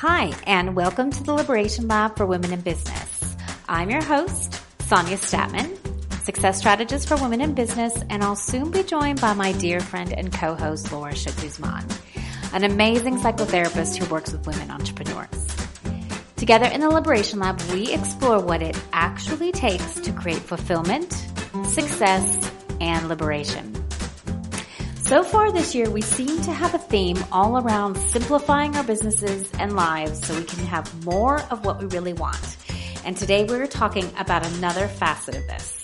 [0.00, 3.36] Hi, and welcome to the Liberation Lab for Women in Business.
[3.68, 5.76] I'm your host, Sonia Statman,
[6.22, 10.12] success strategist for women in business, and I'll soon be joined by my dear friend
[10.12, 11.84] and co-host Laura Shook Guzman,
[12.52, 15.48] an amazing psychotherapist who works with women entrepreneurs.
[16.36, 21.12] Together in the Liberation Lab, we explore what it actually takes to create fulfillment,
[21.64, 23.67] success, and liberation.
[25.08, 29.50] So far this year, we seem to have a theme all around simplifying our businesses
[29.58, 32.58] and lives so we can have more of what we really want.
[33.06, 35.82] And today we're talking about another facet of this.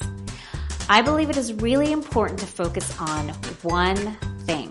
[0.91, 3.31] I believe it is really important to focus on
[3.63, 3.97] one
[4.45, 4.71] thing.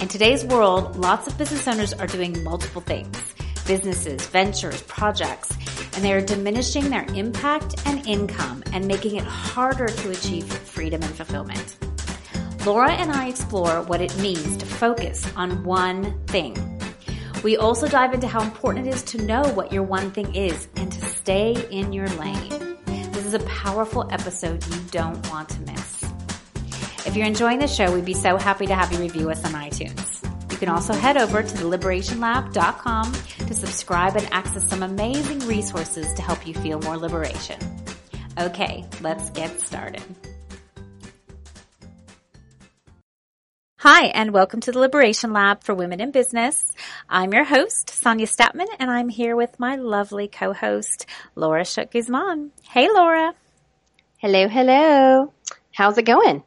[0.00, 3.34] In today's world, lots of business owners are doing multiple things.
[3.66, 5.50] Businesses, ventures, projects,
[5.94, 11.02] and they are diminishing their impact and income and making it harder to achieve freedom
[11.02, 11.76] and fulfillment.
[12.68, 16.54] Laura and I explore what it means to focus on one thing.
[17.42, 20.68] We also dive into how important it is to know what your one thing is
[20.76, 22.76] and to stay in your lane.
[22.84, 26.04] This is a powerful episode you don't want to miss.
[27.06, 29.52] If you're enjoying the show, we'd be so happy to have you review us on
[29.52, 30.52] iTunes.
[30.52, 33.12] You can also head over to theliberationlab.com
[33.46, 37.58] to subscribe and access some amazing resources to help you feel more liberation.
[38.38, 40.02] Okay, let's get started.
[43.82, 46.74] Hi, and welcome to the Liberation Lab for Women in Business.
[47.08, 52.50] I'm your host, Sonia Statman, and I'm here with my lovely co-host, Laura Shook Guzman.
[52.68, 53.34] Hey, Laura.
[54.16, 55.32] Hello, hello.
[55.72, 56.42] How's it going?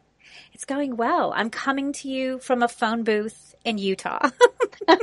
[0.51, 1.31] It's going well.
[1.33, 4.19] I'm coming to you from a phone booth in Utah.
[4.89, 4.97] oh,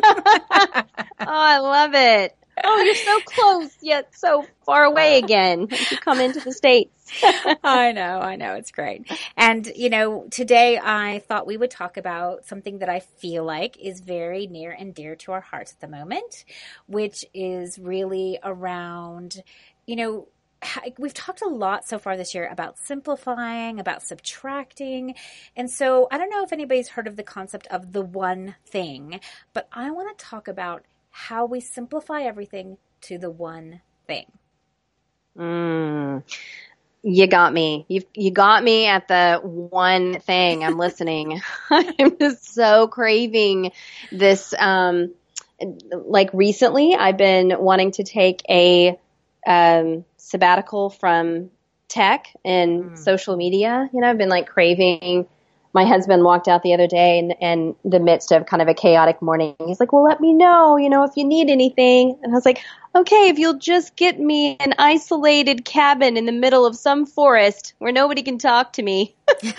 [1.18, 2.36] I love it.
[2.64, 5.24] Oh, you're so close yet so far away uh.
[5.24, 5.68] again.
[5.90, 6.92] You come into the States.
[7.64, 8.54] I know, I know.
[8.54, 9.10] It's great.
[9.36, 13.78] And, you know, today I thought we would talk about something that I feel like
[13.78, 16.44] is very near and dear to our hearts at the moment,
[16.86, 19.42] which is really around,
[19.86, 20.28] you know,
[20.98, 25.14] we've talked a lot so far this year about simplifying, about subtracting.
[25.56, 29.20] And so I don't know if anybody's heard of the concept of the one thing,
[29.52, 30.84] but I want to talk about
[31.18, 34.26] how we simplify everything to the one thing.
[35.36, 36.22] Mm,
[37.02, 37.84] you got me.
[37.88, 40.62] You you got me at the one thing.
[40.64, 41.40] I'm listening.
[41.70, 43.72] I'm just so craving
[44.12, 44.54] this.
[44.56, 45.12] Um,
[45.92, 48.96] like recently, I've been wanting to take a
[49.44, 51.50] um, sabbatical from
[51.88, 52.98] tech and mm.
[52.98, 53.90] social media.
[53.92, 55.26] You know, I've been like craving
[55.72, 58.74] my husband walked out the other day and in the midst of kind of a
[58.74, 59.54] chaotic morning.
[59.66, 62.18] He's like, well, let me know, you know, if you need anything.
[62.22, 62.60] And I was like,
[62.94, 67.74] okay, if you'll just get me an isolated cabin in the middle of some forest
[67.78, 69.14] where nobody can talk to me.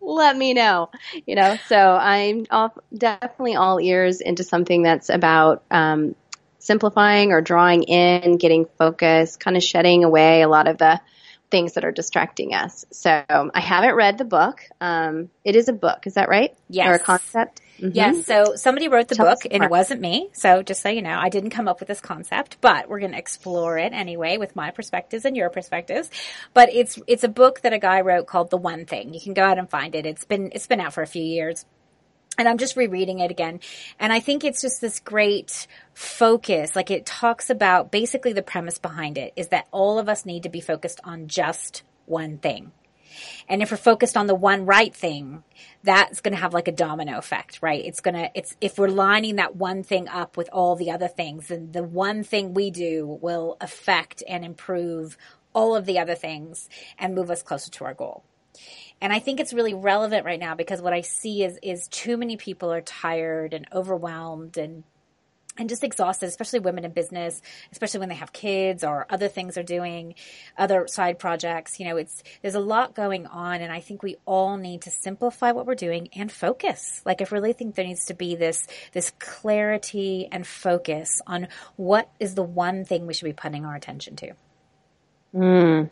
[0.00, 0.90] let me know,
[1.26, 6.14] you know, so I'm off, definitely all ears into something that's about, um,
[6.58, 11.00] simplifying or drawing in, getting focus, kind of shedding away a lot of the,
[11.50, 12.84] things that are distracting us.
[12.90, 14.62] So um, I haven't read the book.
[14.80, 16.56] Um, it is a book, is that right?
[16.68, 16.88] Yes.
[16.88, 17.60] Or a concept?
[17.78, 17.90] Mm-hmm.
[17.94, 18.26] Yes.
[18.26, 20.30] So somebody wrote the Tell book and it wasn't me.
[20.32, 23.12] So just so you know, I didn't come up with this concept, but we're going
[23.12, 26.10] to explore it anyway with my perspectives and your perspectives.
[26.54, 29.14] But it's, it's a book that a guy wrote called The One Thing.
[29.14, 30.06] You can go out and find it.
[30.06, 31.64] It's been, it's been out for a few years
[32.38, 33.60] and I'm just rereading it again.
[33.98, 36.76] And I think it's just this great focus.
[36.76, 40.42] Like it talks about basically the premise behind it is that all of us need
[40.44, 42.72] to be focused on just one thing.
[43.48, 45.42] And if we're focused on the one right thing,
[45.82, 47.82] that's going to have like a domino effect, right?
[47.84, 51.08] It's going to, it's, if we're lining that one thing up with all the other
[51.08, 55.16] things, then the one thing we do will affect and improve
[55.54, 56.68] all of the other things
[56.98, 58.24] and move us closer to our goal.
[59.00, 62.16] And I think it's really relevant right now because what I see is is too
[62.16, 64.84] many people are tired and overwhelmed and
[65.58, 67.40] and just exhausted, especially women in business,
[67.72, 70.14] especially when they have kids or other things they're doing,
[70.58, 71.78] other side projects.
[71.80, 74.90] You know, it's there's a lot going on, and I think we all need to
[74.90, 77.02] simplify what we're doing and focus.
[77.04, 82.10] Like, I really think there needs to be this this clarity and focus on what
[82.20, 84.32] is the one thing we should be putting our attention to.
[85.34, 85.90] Mm,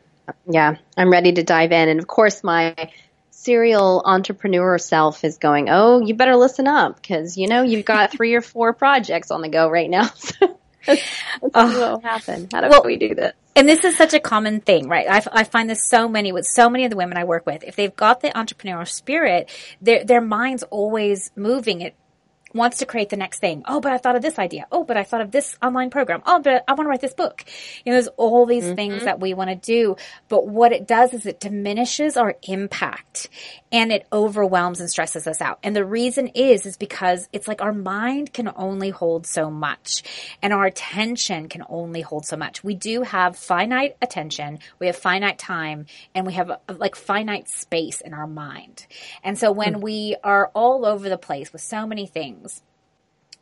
[0.49, 1.89] yeah, I'm ready to dive in.
[1.89, 2.91] And of course, my
[3.31, 8.13] serial entrepreneur self is going, Oh, you better listen up because, you know, you've got
[8.13, 10.09] three or four projects on the go right now.
[10.87, 11.03] Let's
[11.55, 11.81] oh.
[11.81, 12.49] what will happen.
[12.53, 13.33] How do well, we do this?
[13.57, 15.07] And this is such a common thing, right?
[15.09, 17.63] I, I, find this so many with so many of the women I work with.
[17.63, 19.49] If they've got the entrepreneurial spirit,
[19.81, 21.95] their their mind's always moving at
[22.55, 23.65] wants to create the next thing.
[23.67, 24.67] Oh, but I thought of this idea.
[24.71, 26.23] Oh, but I thought of this online program.
[26.25, 27.45] Oh, but I want to write this book.
[27.85, 28.75] You know, there's all these mm-hmm.
[28.75, 29.97] things that we want to do.
[30.29, 33.29] But what it does is it diminishes our impact
[33.73, 35.59] and it overwhelms and stresses us out.
[35.65, 40.05] And the reason is, is because it's like our mind can only hold so much
[40.41, 42.63] and our attention can only hold so much.
[42.63, 44.61] We do have finite attention.
[44.79, 48.87] We have finite time and we have like finite space in our mind.
[49.25, 49.83] And so when mm-hmm.
[49.83, 52.44] we are all over the place with so many things,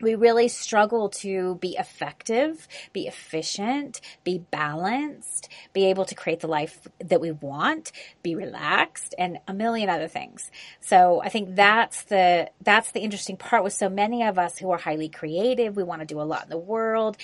[0.02, 6.49] we really struggle to be effective, be efficient, be balanced, be able to create the
[6.49, 10.50] life that we want, be relaxed, and a million other things.
[10.81, 14.72] So I think that's the that's the interesting part with so many of us who
[14.72, 15.76] are highly creative.
[15.76, 17.16] We want to do a lot in the world.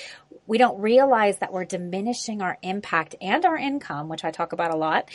[0.47, 4.73] We don't realize that we're diminishing our impact and our income, which I talk about
[4.73, 5.11] a lot,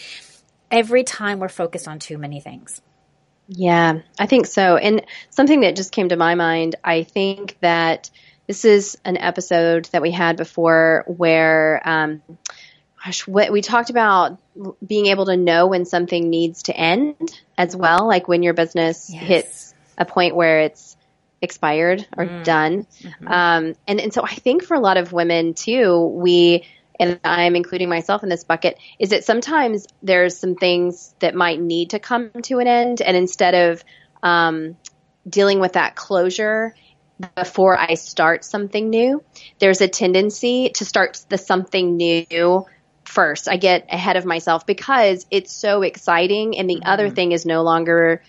[0.70, 2.82] every time we're focused on too many things.
[3.48, 4.78] Yeah, I think so.
[4.78, 8.10] And something that just came to my mind, I think that
[8.48, 12.22] this is an episode that we had before where, um,
[13.04, 14.40] gosh, what we talked about
[14.86, 17.16] being able to know when something needs to end
[17.58, 19.24] as well, like when your business yes.
[19.24, 20.96] hits a point where it's
[21.42, 22.44] expired or mm.
[22.44, 22.88] done.
[23.02, 23.28] Mm-hmm.
[23.28, 26.66] Um, and, and so I think for a lot of women too, we,
[27.00, 31.60] and I'm including myself in this bucket, is that sometimes there's some things that might
[31.60, 33.02] need to come to an end.
[33.02, 33.84] And instead of
[34.22, 34.78] um,
[35.28, 36.76] dealing with that closure
[37.36, 39.24] before I start something new,
[39.60, 42.66] there's a tendency to start the something new
[43.06, 43.48] first.
[43.48, 46.58] I get ahead of myself because it's so exciting.
[46.58, 46.90] And the mm-hmm.
[46.90, 48.22] other thing is no longer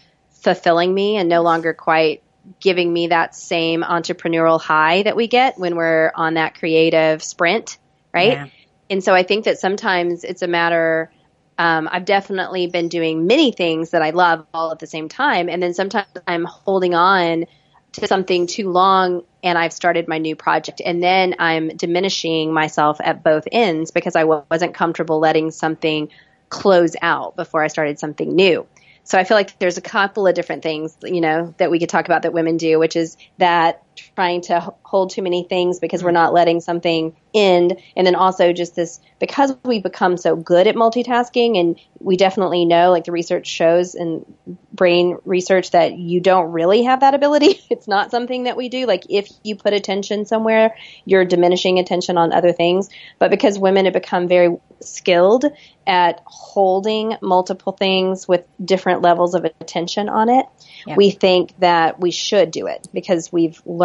[0.42, 2.22] fulfilling me and no longer quite
[2.60, 7.78] giving me that same entrepreneurial high that we get when we're on that creative sprint
[8.14, 8.32] right?
[8.32, 8.46] Yeah.
[8.88, 11.10] And so I think that sometimes it's a matter.
[11.58, 15.48] Um, I've definitely been doing many things that I love all at the same time,
[15.48, 17.46] and then sometimes I'm holding on
[17.94, 22.98] to something too long and I've started my new project and then I'm diminishing myself
[23.00, 26.08] at both ends because I wasn't comfortable letting something
[26.48, 28.66] close out before I started something new.
[29.04, 31.88] So I feel like there's a couple of different things, you know, that we could
[31.88, 36.02] talk about that women do, which is that trying to hold too many things because
[36.02, 37.80] we're not letting something end.
[37.96, 42.64] And then also just this, because we've become so good at multitasking and we definitely
[42.64, 44.24] know, like the research shows and
[44.72, 47.60] brain research that you don't really have that ability.
[47.74, 48.86] It's not something that we do.
[48.86, 52.88] Like if you put attention somewhere, you're diminishing attention on other things.
[53.18, 55.44] But because women have become very skilled
[55.86, 60.46] at holding multiple things with different levels of attention on it,
[60.86, 60.94] yeah.
[60.96, 63.83] we think that we should do it because we've learned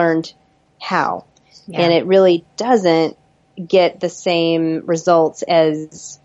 [0.81, 1.25] how.
[1.68, 1.81] Yeah.
[1.81, 3.18] And it really doesn't
[3.66, 6.19] get the same results as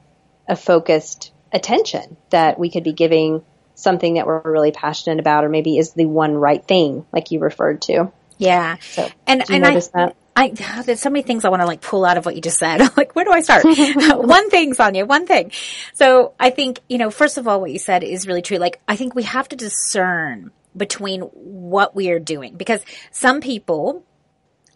[0.48, 3.42] a focused attention that we could be giving
[3.74, 7.40] something that we're really passionate about or maybe is the one right thing like you
[7.40, 8.12] referred to.
[8.38, 8.76] Yeah.
[8.80, 10.16] So, and, and I, that?
[10.36, 12.40] I, oh, there's so many things I want to like pull out of what you
[12.40, 12.80] just said.
[12.96, 13.64] like, where do I start?
[14.26, 15.52] one thing, Sonia, one thing.
[15.92, 18.58] So I think, you know, first of all, what you said is really true.
[18.58, 22.80] Like, I think we have to discern between what we are doing because
[23.10, 24.04] some people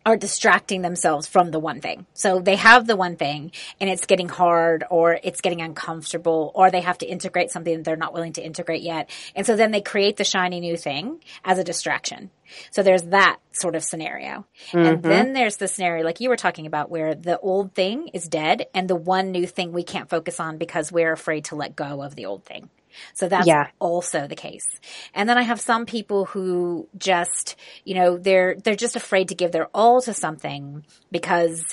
[0.08, 2.06] are distracting themselves from the one thing.
[2.14, 6.70] So they have the one thing and it's getting hard or it's getting uncomfortable or
[6.70, 9.10] they have to integrate something that they're not willing to integrate yet.
[9.34, 12.30] And so then they create the shiny new thing as a distraction.
[12.70, 14.46] So there's that sort of scenario.
[14.70, 14.78] Mm-hmm.
[14.78, 18.28] And then there's the scenario like you were talking about where the old thing is
[18.28, 21.76] dead and the one new thing we can't focus on because we're afraid to let
[21.76, 22.70] go of the old thing.
[23.14, 23.68] So that's yeah.
[23.78, 24.66] also the case.
[25.14, 29.34] And then I have some people who just, you know, they're, they're just afraid to
[29.34, 31.64] give their all to something because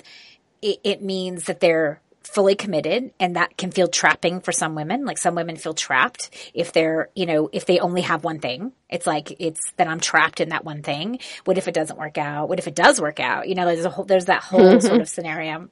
[0.62, 5.06] it, it means that they're fully committed and that can feel trapping for some women.
[5.06, 8.72] Like some women feel trapped if they're, you know, if they only have one thing.
[8.90, 11.20] It's like, it's that I'm trapped in that one thing.
[11.44, 12.50] What if it doesn't work out?
[12.50, 13.48] What if it does work out?
[13.48, 14.88] You know, there's a whole, there's that whole mm-hmm.
[14.88, 15.70] sort of scenario.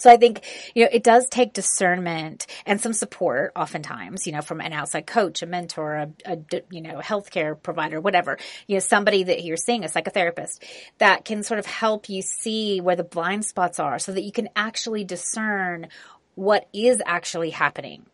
[0.00, 4.42] So I think, you know, it does take discernment and some support oftentimes, you know,
[4.42, 6.38] from an outside coach, a mentor, a, a
[6.70, 10.62] you know, healthcare provider, whatever, you know, somebody that you're seeing, a psychotherapist
[10.98, 14.32] that can sort of help you see where the blind spots are so that you
[14.32, 15.88] can actually discern
[16.34, 18.06] what is actually happening.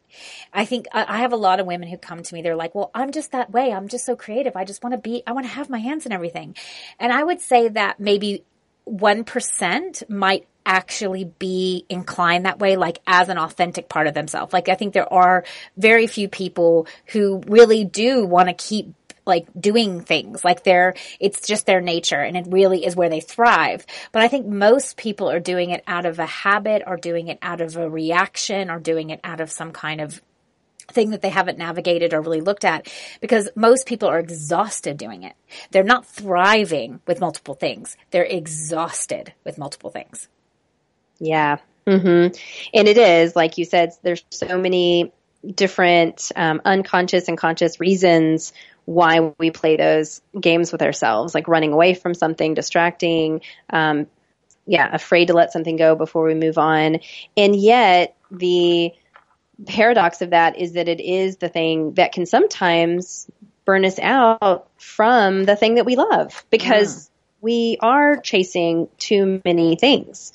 [0.53, 2.43] I think I have a lot of women who come to me.
[2.43, 3.73] They're like, well, I'm just that way.
[3.73, 4.57] I'm just so creative.
[4.57, 6.57] I just want to be, I want to have my hands in everything.
[6.99, 8.45] And I would say that maybe
[8.89, 14.53] 1% might actually be inclined that way, like as an authentic part of themselves.
[14.53, 15.45] Like I think there are
[15.77, 18.93] very few people who really do want to keep
[19.25, 23.19] like doing things like they're it's just their nature and it really is where they
[23.19, 27.27] thrive but i think most people are doing it out of a habit or doing
[27.27, 30.23] it out of a reaction or doing it out of some kind of
[30.93, 35.23] thing that they haven't navigated or really looked at because most people are exhausted doing
[35.23, 35.35] it.
[35.71, 37.97] They're not thriving with multiple things.
[38.11, 40.29] They're exhausted with multiple things.
[41.19, 41.59] Yeah.
[41.87, 42.37] Mm-hmm.
[42.75, 45.13] And it is, like you said, there's so many
[45.55, 48.53] different um, unconscious and conscious reasons
[48.85, 54.07] why we play those games with ourselves, like running away from something, distracting, um,
[54.67, 56.99] yeah, afraid to let something go before we move on.
[57.37, 58.93] And yet, the
[59.67, 63.29] paradox of that is that it is the thing that can sometimes
[63.65, 69.77] burn us out from the thing that we love because we are chasing too many
[69.77, 70.33] things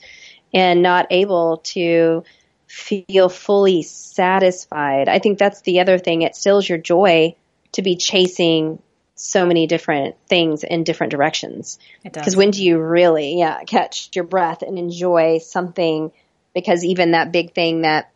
[0.54, 2.24] and not able to
[2.68, 5.10] feel fully satisfied.
[5.10, 6.22] I think that's the other thing.
[6.22, 7.36] It stills your joy
[7.74, 8.82] to be chasing
[9.16, 11.80] so many different things in different directions.
[12.04, 16.12] Because when do you really, yeah, catch your breath and enjoy something?
[16.54, 18.12] Because even that big thing that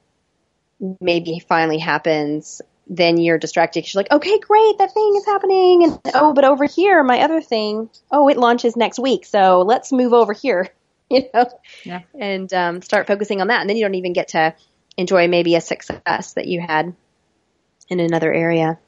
[1.00, 5.84] maybe finally happens, then you're distracted you're like, okay, great, that thing is happening.
[5.84, 9.26] And oh, but over here, my other thing, oh, it launches next week.
[9.26, 10.70] So let's move over here,
[11.10, 11.48] you know,
[11.84, 12.02] Yeah.
[12.20, 13.62] and um, start focusing on that.
[13.62, 14.56] And then you don't even get to
[14.98, 16.96] enjoy maybe a success that you had
[17.90, 18.80] in another area.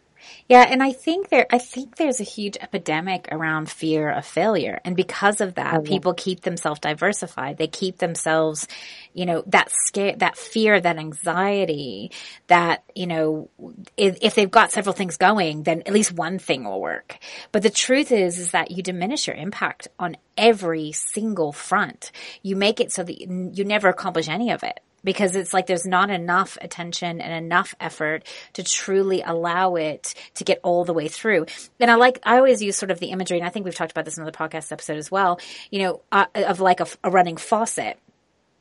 [0.47, 4.79] Yeah, and I think there I think there's a huge epidemic around fear of failure.
[4.85, 5.89] And because of that, Oh, yeah.
[5.89, 7.57] people keep themselves diversified.
[7.57, 8.67] They keep themselves,
[9.13, 12.11] you know, that scare that fear, that anxiety,
[12.47, 13.49] that, you know,
[13.97, 17.17] if, if they've got several things going, then at least one thing will work.
[17.51, 22.11] But the truth is is that you diminish your impact on every single front.
[22.41, 25.67] You make it so that you you never accomplish any of it because it's like
[25.67, 30.91] there's not enough attention and enough effort to truly allow it to get all the
[30.91, 31.45] way through.
[31.79, 33.91] And I like, I always use sort of the imagery, and I think we've talked
[33.91, 35.39] about this in another podcast episode as well,
[35.71, 37.97] you know, uh, of like a, a running faucet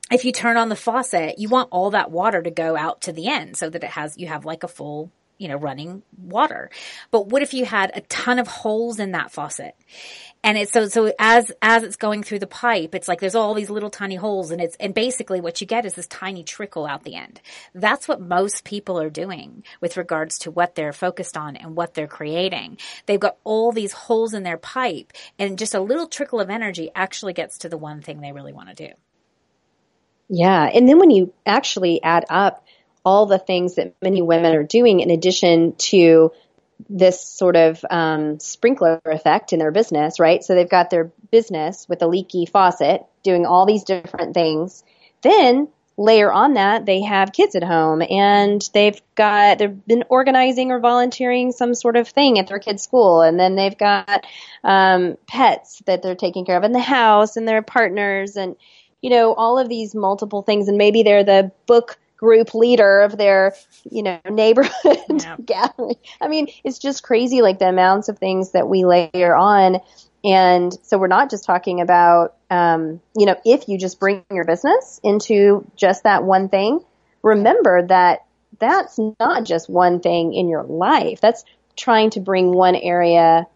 [0.09, 3.13] if you turn on the faucet, you want all that water to go out to
[3.13, 6.71] the end so that it has, you have like a full, you know, running water.
[7.11, 9.75] But what if you had a ton of holes in that faucet?
[10.43, 13.55] And it's so, so as, as it's going through the pipe, it's like there's all
[13.55, 16.87] these little tiny holes and it's, and basically what you get is this tiny trickle
[16.87, 17.41] out the end.
[17.75, 21.95] That's what most people are doing with regards to what they're focused on and what
[21.95, 22.79] they're creating.
[23.07, 26.91] They've got all these holes in their pipe and just a little trickle of energy
[26.95, 28.95] actually gets to the one thing they really want to do.
[30.29, 30.69] Yeah.
[30.73, 32.66] And then when you actually add up
[33.07, 36.33] all the things that many women are doing in addition to
[36.91, 40.43] this sort of um, sprinkler effect in their business, right?
[40.43, 44.83] So they've got their business with a leaky faucet doing all these different things.
[45.23, 50.73] Then layer on that, they have kids at home and they've got, they've been organizing
[50.73, 53.23] or volunteering some sort of thing at their kid's school.
[53.23, 54.27] And then they've got
[54.65, 58.57] um, pets that they're taking care of in the house and their partners and,
[59.01, 60.67] you know, all of these multiple things.
[60.67, 63.55] And maybe they're the book group leader of their,
[63.91, 65.37] you know, neighborhood Yeah.
[65.45, 65.97] gathering.
[66.21, 69.81] I mean, it's just crazy, like the amounts of things that we layer on.
[70.25, 74.45] And so we're not just talking about, um, you know, if you just bring your
[74.45, 76.81] business into just that one thing,
[77.23, 78.25] remember that
[78.59, 81.21] that's not just one thing in your life.
[81.21, 81.45] That's
[81.77, 83.47] trying to bring one area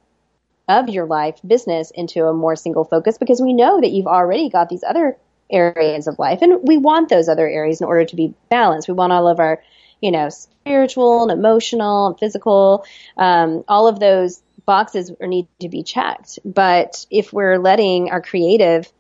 [0.68, 4.50] of your life, business, into a more single focus because we know that you've already
[4.50, 5.16] got these other
[5.50, 8.88] areas of life and we want those other areas in order to be balanced.
[8.88, 9.62] We want all of our,
[10.00, 12.84] you know, spiritual and emotional and physical,
[13.16, 16.38] um, all of those boxes need to be checked.
[16.44, 18.90] But if we're letting our creative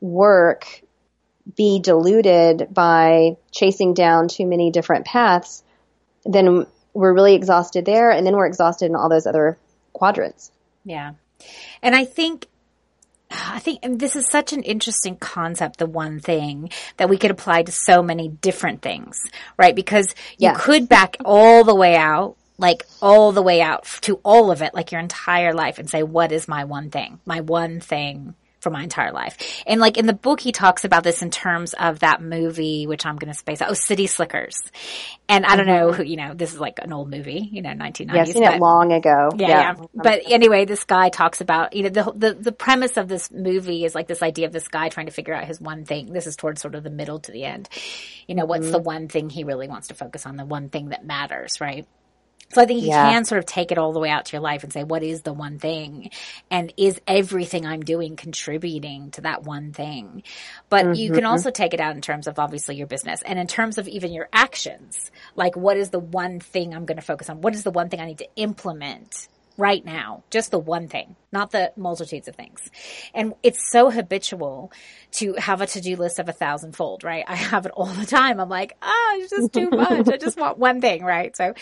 [0.00, 0.82] work
[1.56, 5.64] be diluted by chasing down too many different paths,
[6.24, 9.58] then we're really exhausted there and then we're exhausted in all those other
[9.92, 10.50] quadrants.
[10.84, 11.12] Yeah.
[11.82, 12.46] And I think
[13.30, 17.62] I think this is such an interesting concept, the one thing that we could apply
[17.64, 19.22] to so many different things,
[19.56, 19.74] right?
[19.74, 20.54] Because you Yeah.
[20.56, 24.74] could back all the way out, like all the way out to all of it,
[24.74, 27.20] like your entire life and say, what is my one thing?
[27.24, 29.62] My one thing for my entire life.
[29.66, 33.06] And like in the book, he talks about this in terms of that movie, which
[33.06, 33.70] I'm going to space out.
[33.70, 34.62] Oh, City Slickers.
[35.28, 35.86] And I don't mm-hmm.
[35.86, 38.14] know who, you know, this is like an old movie, you know, 1990s.
[38.14, 39.30] Yeah, I've seen but- it long ago.
[39.36, 39.74] yeah, yeah.
[39.94, 43.84] But anyway, this guy talks about you know the, the the premise of this movie
[43.84, 46.12] is like this idea of this guy trying to figure out his one thing.
[46.12, 47.68] This is towards sort of the middle to the end.
[48.26, 48.86] You know, what's the mm-hmm.
[48.86, 50.36] one thing he really wants to focus on?
[50.36, 51.86] The one thing that matters, right?
[52.50, 53.10] So I think you Yeah.
[53.10, 55.02] can sort of take it all the way out to your life and say, what
[55.02, 56.10] is the one thing?
[56.50, 60.22] And is everything I'm doing contributing to that one thing?
[60.70, 61.30] But you can mm-hmm.
[61.30, 64.12] also take it out in terms of obviously your business and in terms of even
[64.12, 65.10] your actions.
[65.36, 67.42] Like what is the one thing I'm going to focus on?
[67.42, 69.28] What is the one thing I need to implement
[69.58, 72.70] right now, just the one thing, not the multitudes of things.
[73.12, 74.72] And it's so habitual
[75.12, 77.24] to have a to-do list of a thousandfold, right?
[77.26, 78.38] I have it all the time.
[78.38, 80.08] I'm like, oh, it's just too much.
[80.08, 81.36] I just want one thing, right?
[81.36, 81.54] So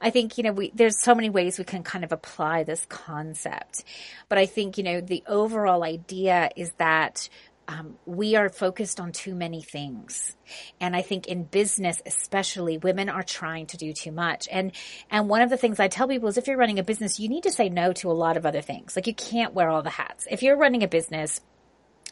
[0.00, 2.84] I think, you know, we, there's so many ways we can kind of apply this
[2.88, 3.84] concept.
[4.28, 7.28] But I think, you know, the overall idea is that
[7.66, 10.36] um, we are focused on too many things.
[10.80, 14.48] And I think in business, especially, women are trying to do too much.
[14.50, 14.72] And,
[15.10, 17.28] and one of the things I tell people is if you're running a business, you
[17.28, 18.96] need to say no to a lot of other things.
[18.96, 20.26] Like you can't wear all the hats.
[20.30, 21.40] If you're running a business,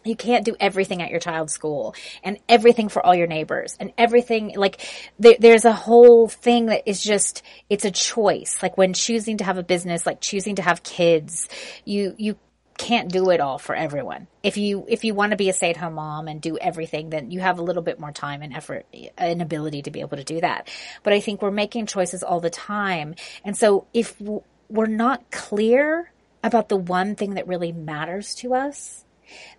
[0.05, 1.95] you can't do everything at your child's school
[2.25, 4.81] and everything for all your neighbors and everything like
[5.19, 9.45] there, there's a whole thing that is just it's a choice like when choosing to
[9.45, 11.49] have a business like choosing to have kids
[11.85, 12.37] you you
[12.77, 14.27] can't do it all for everyone.
[14.43, 17.41] If you if you want to be a stay-at-home mom and do everything, then you
[17.41, 18.87] have a little bit more time and effort
[19.17, 20.69] and ability to be able to do that.
[21.03, 23.15] But I think we're making choices all the time.
[23.45, 24.21] And so if
[24.69, 26.11] we're not clear
[26.43, 29.05] about the one thing that really matters to us,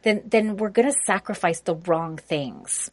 [0.01, 2.91] then then we're going to sacrifice the wrong things.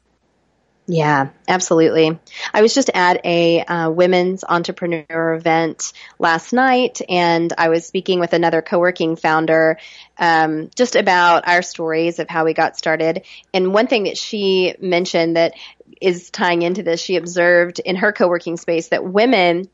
[0.92, 2.18] Yeah, absolutely.
[2.52, 8.18] I was just at a uh, women's entrepreneur event last night, and I was speaking
[8.18, 9.78] with another co-working founder
[10.18, 13.24] um, just about our stories of how we got started.
[13.54, 15.54] And one thing that she mentioned that
[16.00, 19.68] is tying into this, she observed in her co-working space that women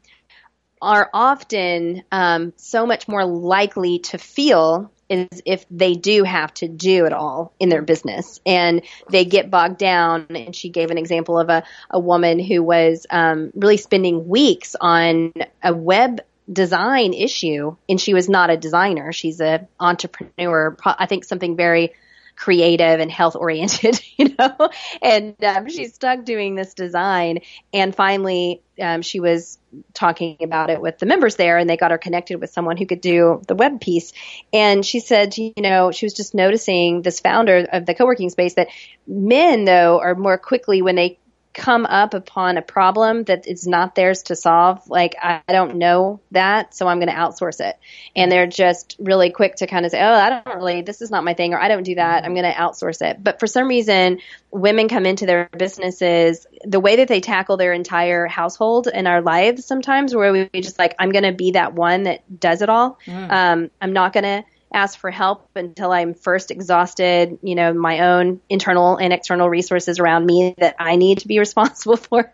[0.83, 6.69] are often um, so much more likely to feel is if they do have to
[6.69, 10.27] do it all in their business and they get bogged down.
[10.31, 14.75] And she gave an example of a, a woman who was um, really spending weeks
[14.81, 15.33] on
[15.63, 16.21] a web
[16.51, 19.13] design issue and she was not a designer.
[19.13, 20.77] She's an entrepreneur.
[20.85, 21.93] I think something very
[22.37, 24.71] creative and health oriented, you know,
[25.03, 27.41] and um, she's stuck doing this design.
[27.73, 29.59] And finally, um, she was
[29.95, 32.87] talking about it with the members there and they got her connected with someone who
[32.87, 34.13] could do the web piece.
[34.53, 38.55] And she said, you know, she was just noticing this founder of the co-working space
[38.55, 38.69] that
[39.07, 41.19] men though are more quickly when they
[41.57, 46.21] come up upon a problem that is not theirs to solve, like I don't know
[46.31, 47.77] that, so I'm going to outsource it.
[48.15, 51.11] And they're just really quick to kind of say, "Oh, I don't really, this is
[51.11, 52.25] not my thing," or "I don't do that.
[52.25, 54.21] I'm going to outsource it." But for some reason,
[54.51, 59.23] women come into their businesses the way that they tackle their entire household and our
[59.23, 62.69] lives sometimes, where we just like, "I'm going to be that one that does it
[62.69, 63.33] all." Mm.
[63.33, 64.45] Um, I'm not going to
[64.77, 69.99] ask for help until I'm first exhausted, you know, my own internal and external resources
[69.99, 72.33] around me that I need to be responsible for.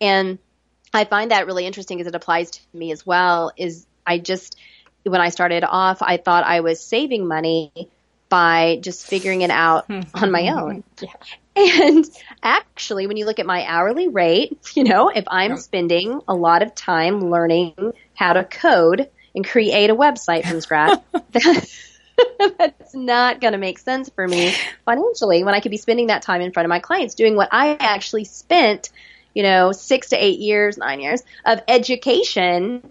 [0.00, 0.38] And
[0.94, 4.56] I find that really interesting because it applies to me as well is I just
[5.02, 7.72] when I started off, I thought I was saving money
[8.28, 10.00] by just figuring it out hmm.
[10.14, 10.84] on my own.
[11.00, 11.12] Yeah.
[11.56, 12.04] And
[12.42, 16.62] actually, when you look at my hourly rate, you know, if I'm spending a lot
[16.62, 21.00] of time learning how to code, and create a website from scratch.
[22.58, 24.52] that's not going to make sense for me
[24.84, 27.48] financially when I could be spending that time in front of my clients doing what
[27.52, 28.90] I actually spent,
[29.34, 32.90] you know, six to eight years, nine years of education,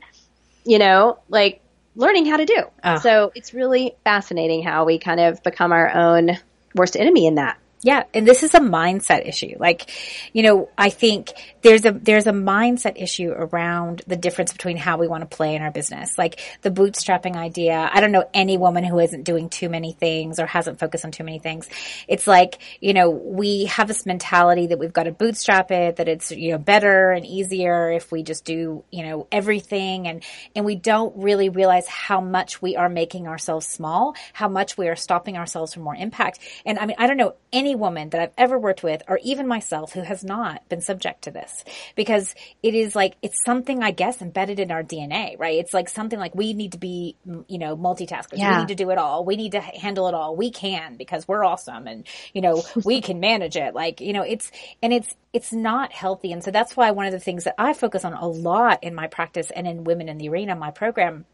[0.65, 1.61] you know, like
[1.95, 2.63] learning how to do.
[2.83, 2.99] Oh.
[2.99, 6.37] So it's really fascinating how we kind of become our own
[6.75, 7.57] worst enemy in that.
[7.81, 9.55] Yeah, and this is a mindset issue.
[9.57, 9.89] Like,
[10.33, 14.97] you know, I think there's a there's a mindset issue around the difference between how
[14.97, 16.17] we want to play in our business.
[16.17, 17.89] Like the bootstrapping idea.
[17.91, 21.11] I don't know any woman who isn't doing too many things or hasn't focused on
[21.11, 21.69] too many things.
[22.07, 26.09] It's like, you know, we have this mentality that we've got to bootstrap it, that
[26.09, 30.21] it's, you know, better and easier if we just do, you know, everything and
[30.53, 34.89] and we don't really realize how much we are making ourselves small, how much we
[34.89, 36.39] are stopping ourselves from more impact.
[36.65, 39.19] And I mean, I don't know any any woman that I've ever worked with, or
[39.23, 41.63] even myself, who has not been subject to this,
[41.95, 45.59] because it is like it's something I guess embedded in our DNA, right?
[45.59, 47.15] It's like something like we need to be,
[47.47, 48.37] you know, multitaskers.
[48.37, 48.55] Yeah.
[48.55, 49.23] We need to do it all.
[49.23, 50.35] We need to handle it all.
[50.35, 53.75] We can because we're awesome, and you know we can manage it.
[53.75, 54.51] Like you know, it's
[54.81, 57.73] and it's it's not healthy, and so that's why one of the things that I
[57.73, 61.25] focus on a lot in my practice and in Women in the Arena, my program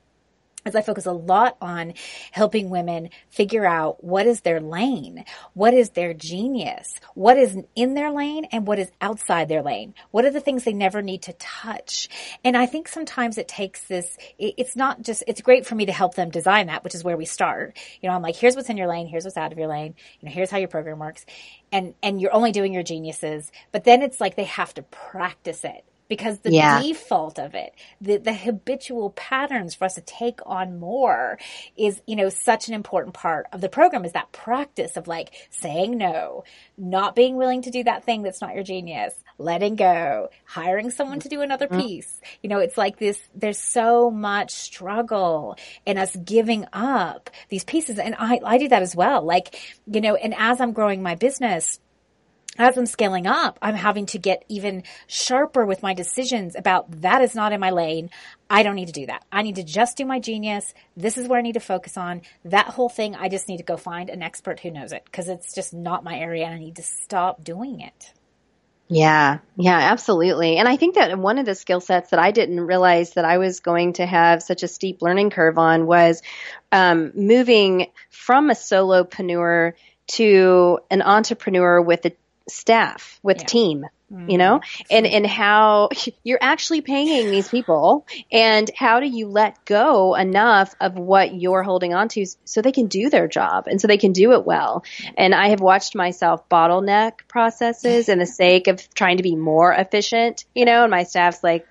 [0.65, 1.93] as I focus a lot on
[2.31, 5.23] helping women figure out what is their lane,
[5.53, 9.93] what is their genius, what is in their lane and what is outside their lane.
[10.09, 12.09] What are the things they never need to touch?
[12.43, 15.91] And I think sometimes it takes this, it's not just, it's great for me to
[15.91, 17.77] help them design that, which is where we start.
[18.01, 19.93] You know, I'm like, here's what's in your lane, here's what's out of your lane,
[20.19, 21.25] you know, here's how your program works.
[21.71, 25.63] And, and you're only doing your geniuses, but then it's like they have to practice
[25.63, 26.81] it because the yeah.
[26.81, 31.39] default of it, the, the habitual patterns for us to take on more
[31.75, 35.33] is, you know, such an important part of the program is that practice of like
[35.49, 36.43] saying no,
[36.77, 41.19] not being willing to do that thing that's not your genius, letting go, hiring someone
[41.19, 41.81] to do another mm-hmm.
[41.81, 42.21] piece.
[42.41, 47.99] You know, it's like this, there's so much struggle in us giving up these pieces.
[47.99, 49.23] And I, I do that as well.
[49.23, 49.55] Like,
[49.87, 51.79] you know, and as I'm growing my business,
[52.57, 57.21] as I'm scaling up, I'm having to get even sharper with my decisions about that
[57.21, 58.09] is not in my lane.
[58.49, 59.25] I don't need to do that.
[59.31, 60.73] I need to just do my genius.
[60.95, 62.21] This is where I need to focus on.
[62.45, 65.27] That whole thing, I just need to go find an expert who knows it because
[65.27, 68.13] it's just not my area and I need to stop doing it.
[68.87, 70.57] Yeah, yeah, absolutely.
[70.57, 73.39] And I think that one of the skill sets that I didn't realize that I
[73.39, 76.21] was going to have such a steep learning curve on was
[76.71, 79.73] um, moving from a solopreneur
[80.07, 82.11] to an entrepreneur with a
[82.47, 83.45] staff with yeah.
[83.45, 84.29] team mm-hmm.
[84.29, 84.61] you know?
[84.89, 85.89] And and how
[86.23, 91.63] you're actually paying these people and how do you let go enough of what you're
[91.63, 94.45] holding on to so they can do their job and so they can do it
[94.45, 94.83] well?
[95.17, 99.73] And i have watched myself bottleneck processes in the sake of trying to be more
[99.73, 100.83] efficient you know?
[100.83, 101.67] And my staff's like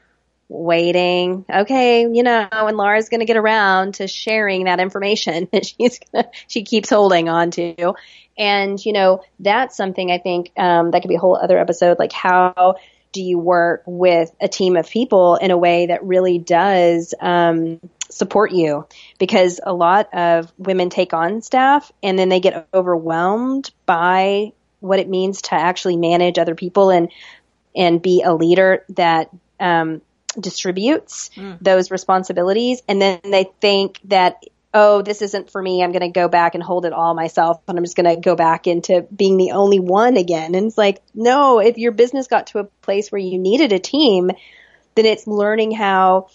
[0.49, 1.45] waiting.
[1.53, 5.99] Okay, you know, and Laura's going to get around to sharing that information that she's
[6.13, 7.95] gonna, she keeps holding on to.
[8.37, 11.99] And, you know, that's something I think um, that could be a whole other episode.
[11.99, 12.77] Like, how
[13.13, 17.81] do you work with a team of people in a way that really does um,
[18.11, 18.89] support you?
[19.21, 24.99] Because a lot of women take on staff and then they get overwhelmed by what
[24.99, 27.11] it means to actually manage other people and
[27.77, 30.03] and be a leader that um,
[30.41, 31.59] distributes mm.
[31.61, 34.43] those responsibilities and then they think that
[34.75, 35.83] oh, this isn't for me.
[35.83, 38.21] I'm going to go back and hold it all myself and I'm just going to
[38.21, 40.57] go back into being the only one again.
[40.57, 43.79] And it's like, no, if your business got to a place where you needed a
[43.79, 44.33] team,
[44.97, 46.29] then it's learning how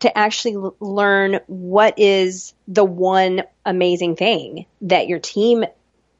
[0.00, 5.64] to actually l- learn what is the one amazing thing that your team,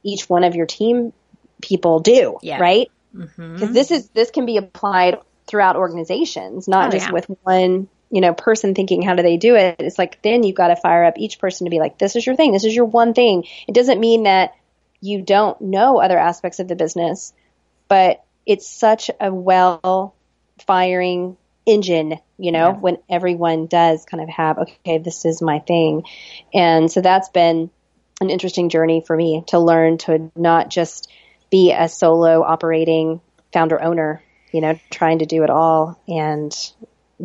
[0.01, 1.11] each one of your team
[1.61, 2.57] people do, yeah.
[2.57, 2.89] right?
[3.11, 3.73] Because mm-hmm.
[3.73, 7.13] this is, this can be applied throughout organizations, not oh, just yeah.
[7.13, 9.77] with one you know, person thinking, how do they do it?
[9.79, 12.25] It's like, then you've got to fire up each person to be like, this is
[12.25, 12.51] your thing.
[12.51, 13.45] This is your one thing.
[13.67, 14.53] It doesn't mean that
[15.01, 17.33] you don't know other aspects of the business,
[17.87, 20.15] but it's such a well
[20.65, 22.77] firing engine, you know, yeah.
[22.77, 26.03] when everyone does kind of have, okay, this is my thing.
[26.53, 27.71] And so that's been
[28.21, 31.11] an interesting journey for me to learn to not just
[31.49, 33.19] be a solo operating
[33.51, 34.21] founder owner,
[34.55, 36.55] you know, trying to do it all and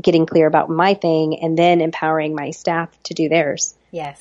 [0.00, 3.76] getting clear about my thing and then empowering my staff to do theirs.
[3.92, 4.20] Yes.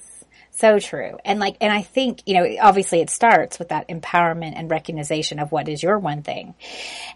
[0.52, 1.17] So true.
[1.26, 5.39] And like, and I think, you know, obviously it starts with that empowerment and recognition
[5.39, 6.54] of what is your one thing.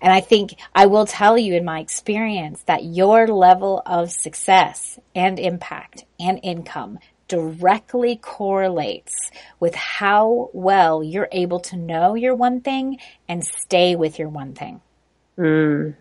[0.02, 4.98] And I think I will tell you in my experience that your level of success
[5.14, 9.14] and impact and income directly correlates
[9.60, 14.54] with how well you're able to know your one thing and stay with your one
[14.54, 14.82] thing.
[15.38, 15.96] Mm,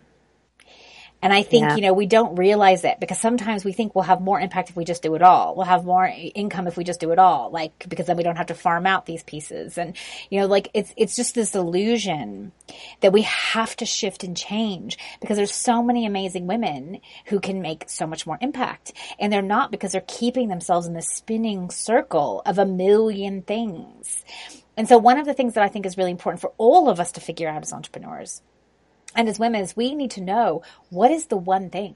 [1.23, 1.75] and I think, yeah.
[1.77, 4.75] you know, we don't realize it because sometimes we think we'll have more impact if
[4.75, 5.55] we just do it all.
[5.55, 8.35] We'll have more income if we just do it all, like, because then we don't
[8.35, 9.77] have to farm out these pieces.
[9.77, 9.95] And,
[10.29, 12.51] you know, like it's, it's just this illusion
[12.99, 17.61] that we have to shift and change because there's so many amazing women who can
[17.61, 18.91] make so much more impact.
[19.17, 24.25] And they're not because they're keeping themselves in the spinning circle of a million things.
[24.75, 26.99] And so one of the things that I think is really important for all of
[26.99, 28.41] us to figure out as entrepreneurs
[29.15, 31.95] and as women, we need to know what is the one thing?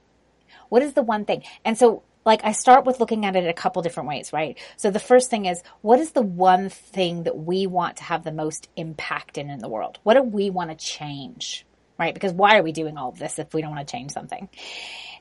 [0.69, 1.43] What is the one thing?
[1.63, 4.60] And so like I start with looking at it a couple different ways, right?
[4.75, 8.23] So the first thing is what is the one thing that we want to have
[8.23, 9.97] the most impact in in the world?
[10.03, 11.65] What do we want to change?
[11.97, 12.13] Right?
[12.13, 14.49] Because why are we doing all of this if we don't want to change something?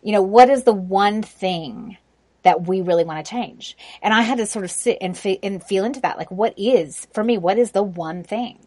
[0.03, 1.97] You know, what is the one thing
[2.43, 3.79] that we really want to change?
[4.03, 6.19] And I had to sort of sit and, and feel into that.
[6.19, 8.66] Like, what is, for me, what is the one thing?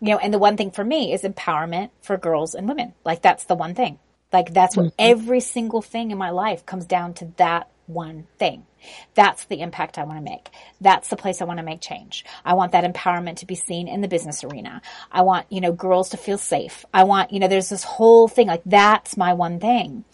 [0.00, 2.94] You know, and the one thing for me is empowerment for girls and women.
[3.04, 3.98] Like that's the one thing.
[4.32, 4.94] Like that's what mm-hmm.
[4.98, 8.66] every single thing in my life comes down to that one thing.
[9.14, 10.50] That's the impact I want to make.
[10.80, 12.24] That's the place I want to make change.
[12.44, 14.82] I want that empowerment to be seen in the business arena.
[15.10, 16.84] I want, you know, girls to feel safe.
[16.92, 20.04] I want, you know, there's this whole thing like that's my one thing.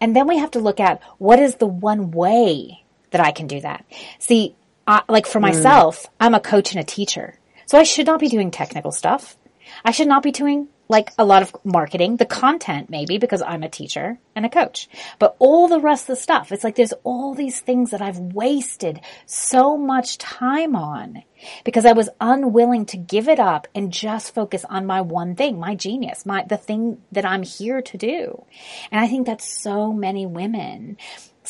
[0.00, 3.46] And then we have to look at what is the one way that I can
[3.46, 3.84] do that.
[4.18, 4.54] See,
[4.86, 5.42] I, like for mm.
[5.42, 6.08] myself, mm.
[6.20, 7.38] I'm a coach and a teacher.
[7.70, 9.36] So I should not be doing technical stuff.
[9.84, 13.62] I should not be doing like a lot of marketing, the content maybe because I'm
[13.62, 14.88] a teacher and a coach,
[15.20, 18.18] but all the rest of the stuff, it's like there's all these things that I've
[18.18, 21.22] wasted so much time on
[21.64, 25.60] because I was unwilling to give it up and just focus on my one thing,
[25.60, 28.44] my genius, my, the thing that I'm here to do.
[28.90, 30.96] And I think that's so many women.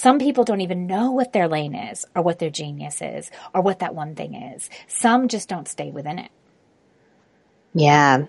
[0.00, 3.60] Some people don't even know what their lane is or what their genius is or
[3.60, 4.70] what that one thing is.
[4.88, 6.30] Some just don't stay within it.
[7.74, 8.24] Yeah.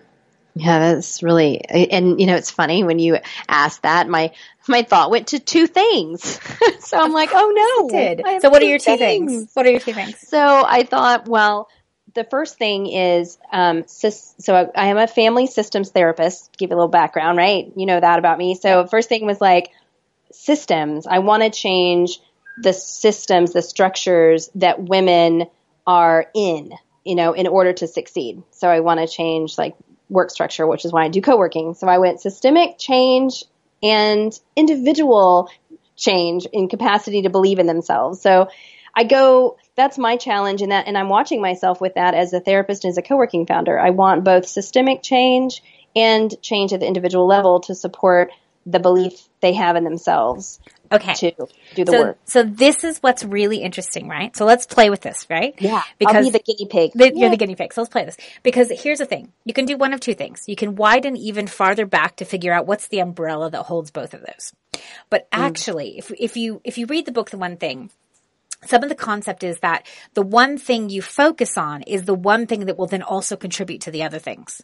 [0.54, 4.34] Yeah, that's really, and you know, it's funny when you ask that, my,
[4.68, 6.42] my thought went to two things.
[6.82, 7.90] so I'm like, oh no.
[7.90, 8.22] Did.
[8.42, 9.32] So what are your two things?
[9.32, 9.52] things?
[9.54, 10.20] What are your two things?
[10.28, 11.70] So I thought, well,
[12.14, 14.10] the first thing is, um, so
[14.50, 16.52] I, I am a family systems therapist.
[16.58, 17.72] Give you a little background, right?
[17.78, 18.56] You know that about me.
[18.56, 19.72] So first thing was like
[20.32, 21.08] systems.
[21.08, 22.20] I want to change
[22.58, 25.48] the systems, the structures that women
[25.88, 28.44] are in, you know, in order to succeed.
[28.52, 29.76] So I want to change like
[30.10, 31.74] work structure, which is why I do co-working.
[31.74, 33.46] So I went systemic change
[33.82, 35.50] and individual
[35.96, 38.22] change in capacity to believe in themselves.
[38.22, 38.50] So
[38.94, 42.42] I go, that's my challenge in that, and I'm watching myself with that as a
[42.42, 43.80] therapist and as a co-working founder.
[43.80, 45.64] I want both systemic change
[45.96, 48.32] and change at the individual level to support
[48.66, 50.60] the belief they have in themselves
[50.92, 51.14] okay.
[51.14, 51.32] to
[51.76, 52.18] do the so, work.
[52.26, 54.36] So this is what's really interesting, right?
[54.36, 55.56] So let's play with this, right?
[55.60, 55.82] Yeah.
[55.98, 56.92] Because I'll be the guinea pig.
[56.94, 57.74] The, you're the guinea pig.
[57.74, 58.18] So let's play this.
[58.44, 59.32] Because here's the thing.
[59.46, 60.44] You can do one of two things.
[60.48, 64.14] You can widen even farther back to figure out what's the umbrella that holds both
[64.14, 64.54] of those.
[65.10, 65.40] But mm.
[65.40, 66.00] actually, mm.
[66.00, 67.90] if, if you, if you read the book, The One Thing,
[68.66, 72.46] some of the concept is that the one thing you focus on is the one
[72.46, 74.62] thing that will then also contribute to the other things.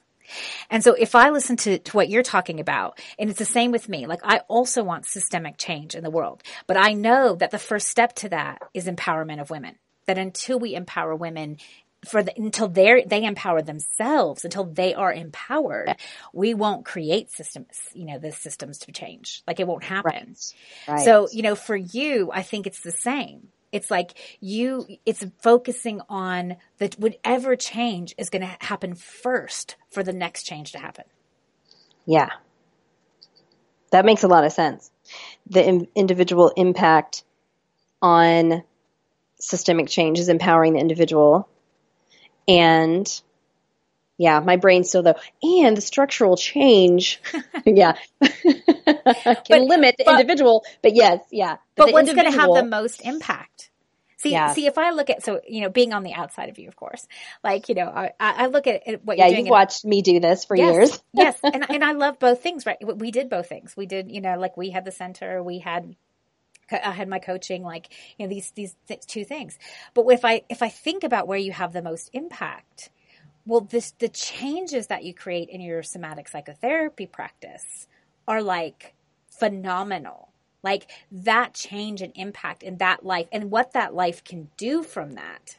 [0.69, 3.71] And so if I listen to, to what you're talking about, and it's the same
[3.71, 7.51] with me, like I also want systemic change in the world, but I know that
[7.51, 9.75] the first step to that is empowerment of women.
[10.05, 11.57] That until we empower women,
[12.05, 15.95] for the, until they they empower themselves, until they are empowered,
[16.33, 19.43] we won't create systems, you know, the systems to change.
[19.47, 20.11] Like it won't happen.
[20.13, 20.53] Right.
[20.87, 21.05] Right.
[21.05, 23.49] So, you know, for you, I think it's the same.
[23.71, 30.03] It's like you, it's focusing on that whatever change is going to happen first for
[30.03, 31.05] the next change to happen.
[32.05, 32.29] Yeah.
[33.91, 34.89] That makes a lot of sense.
[35.49, 37.23] The in- individual impact
[38.01, 38.63] on
[39.39, 41.47] systemic change is empowering the individual.
[42.47, 43.21] And
[44.17, 47.21] yeah, my brain still though, and the structural change,
[47.65, 48.33] yeah, can
[49.49, 50.65] but, limit the but, individual.
[50.81, 51.57] But yes, yeah.
[51.75, 53.69] But, but what's going to have the most impact?
[54.17, 54.51] See, yeah.
[54.53, 56.75] see, if I look at so you know, being on the outside of you, of
[56.75, 57.07] course,
[57.43, 59.45] like you know, I, I look at, at what yeah, you're doing.
[59.45, 61.03] Yeah, you've watched me do this for yes, years.
[61.13, 62.65] yes, and and I love both things.
[62.65, 63.77] Right, we did both things.
[63.77, 65.95] We did, you know, like we had the center, we had
[66.71, 69.59] I had my coaching, like you know these these th- two things.
[69.93, 72.89] But if I if I think about where you have the most impact,
[73.47, 77.87] well, this the changes that you create in your somatic psychotherapy practice
[78.27, 78.93] are like
[79.39, 80.29] phenomenal.
[80.63, 85.13] Like that change and impact in that life and what that life can do from
[85.13, 85.57] that.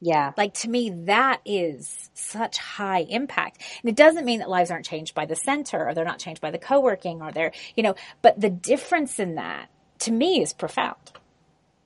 [0.00, 0.32] Yeah.
[0.36, 3.62] Like to me, that is such high impact.
[3.82, 6.40] And it doesn't mean that lives aren't changed by the center or they're not changed
[6.40, 9.68] by the co-working or they're, you know, but the difference in that
[10.00, 11.12] to me is profound.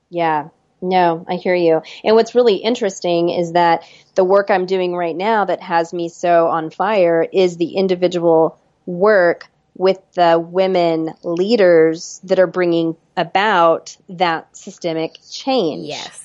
[0.09, 0.49] Yeah.
[0.81, 1.81] No, I hear you.
[2.03, 3.83] And what's really interesting is that
[4.15, 8.59] the work I'm doing right now that has me so on fire is the individual
[8.85, 15.87] work with the women leaders that are bringing about that systemic change.
[15.87, 16.19] Yes.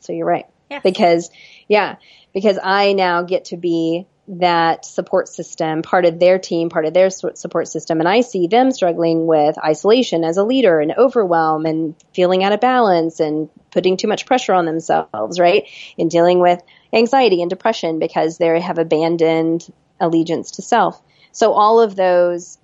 [0.00, 0.46] So you're right.
[0.70, 0.82] Yes.
[0.84, 1.30] Because,
[1.68, 1.96] yeah,
[2.32, 4.06] because I now get to be
[4.38, 7.98] that support system, part of their team, part of their support system.
[7.98, 12.52] And I see them struggling with isolation as a leader and overwhelm and feeling out
[12.52, 15.64] of balance and putting too much pressure on themselves, right?
[15.98, 16.62] And dealing with
[16.92, 19.66] anxiety and depression because they have abandoned
[19.98, 21.02] allegiance to self.
[21.32, 22.58] So all of those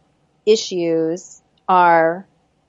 [0.44, 2.28] issues are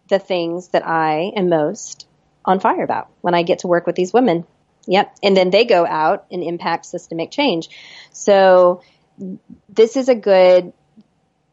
[0.09, 2.07] the things that I am most
[2.43, 4.45] on fire about when I get to work with these women.
[4.87, 5.17] Yep.
[5.21, 7.69] And then they go out and impact systemic change.
[8.11, 8.81] So
[9.69, 10.73] this is a good,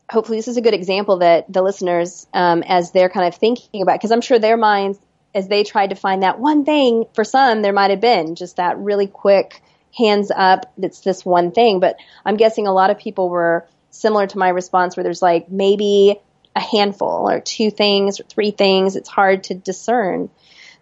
[0.09, 3.83] hopefully this is a good example that the listeners, um, as they're kind of thinking
[3.83, 4.99] about, because I'm sure their minds,
[5.35, 8.57] as they tried to find that one thing, for some, there might have been just
[8.57, 9.63] that really quick
[9.97, 11.81] hands up, it's this one thing.
[11.81, 15.51] But I'm guessing a lot of people were similar to my response where there's like
[15.51, 16.21] maybe
[16.55, 18.95] a handful or two things or three things.
[18.95, 20.31] It's hard to discern.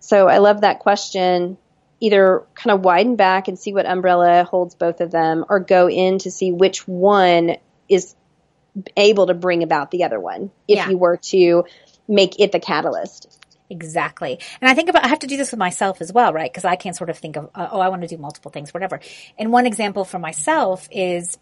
[0.00, 1.56] So I love that question.
[2.02, 5.88] Either kind of widen back and see what umbrella holds both of them or go
[5.88, 7.56] in to see which one
[7.88, 8.16] is
[8.96, 10.88] able to bring about the other one if yeah.
[10.90, 11.64] you were to
[12.08, 13.38] make it the catalyst.
[13.70, 14.38] Exactly.
[14.60, 16.50] And I think about, I have to do this with myself as well, right?
[16.52, 18.74] Because I can't sort of think of, uh, oh, I want to do multiple things,
[18.74, 19.00] whatever.
[19.38, 21.38] And one example for myself is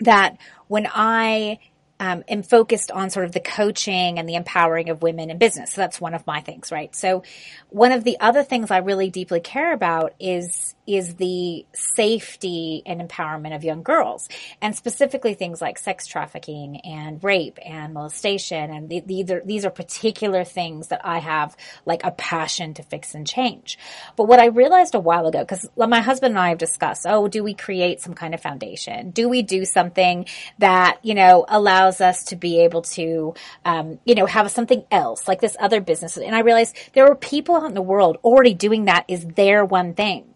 [0.00, 1.58] that when I
[1.98, 5.72] um, am focused on sort of the coaching and the empowering of women in business.
[5.72, 6.94] So that's one of my things, right?
[6.94, 7.22] So
[7.70, 13.00] one of the other things I really deeply care about is is the safety and
[13.00, 14.28] empowerment of young girls,
[14.62, 18.70] and specifically things like sex trafficking and rape and molestation.
[18.70, 21.56] And the, these are these are particular things that I have
[21.86, 23.78] like a passion to fix and change.
[24.16, 27.26] But what I realized a while ago, because my husband and I have discussed, oh,
[27.26, 29.10] do we create some kind of foundation?
[29.10, 30.26] Do we do something
[30.58, 35.26] that you know allows us to be able to um, you know have something else
[35.28, 36.16] like this other business?
[36.16, 39.64] And I realized there are people out in the world already doing that is their
[39.64, 40.34] one thing.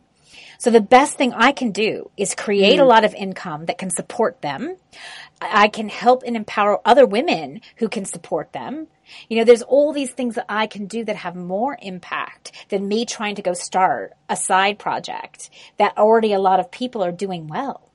[0.60, 2.82] So the best thing I can do is create mm.
[2.82, 4.76] a lot of income that can support them.
[5.40, 8.86] I can help and empower other women who can support them.
[9.30, 12.86] You know, there's all these things that I can do that have more impact than
[12.86, 17.10] me trying to go start a side project that already a lot of people are
[17.10, 17.89] doing well.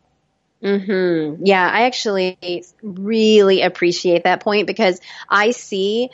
[0.63, 1.39] Mhm.
[1.43, 2.37] Yeah, I actually
[2.81, 6.09] really appreciate that point because I see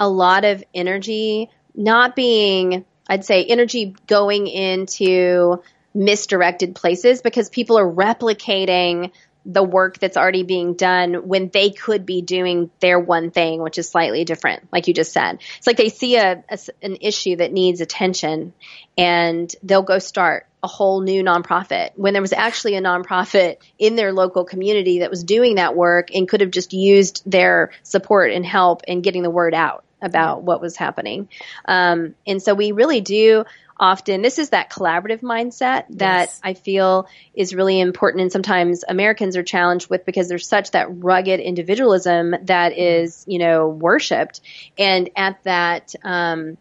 [0.00, 5.62] a lot of energy not being I'd say energy going into
[5.94, 9.10] misdirected places because people are replicating
[9.44, 13.76] the work that's already being done when they could be doing their one thing, which
[13.76, 15.40] is slightly different, like you just said.
[15.58, 18.52] It's like they see a, a, an issue that needs attention
[18.96, 23.96] and they'll go start a whole new nonprofit when there was actually a nonprofit in
[23.96, 28.30] their local community that was doing that work and could have just used their support
[28.30, 31.28] and help in getting the word out about what was happening.
[31.64, 33.44] Um, and so we really do
[33.78, 36.40] often this is that collaborative mindset that yes.
[36.44, 40.86] I feel is really important and sometimes Americans are challenged with because there's such that
[41.02, 44.40] rugged individualism that is, you know, worshipped
[44.78, 46.56] and at that um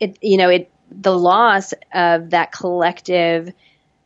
[0.00, 3.52] it you know, it the loss of that collective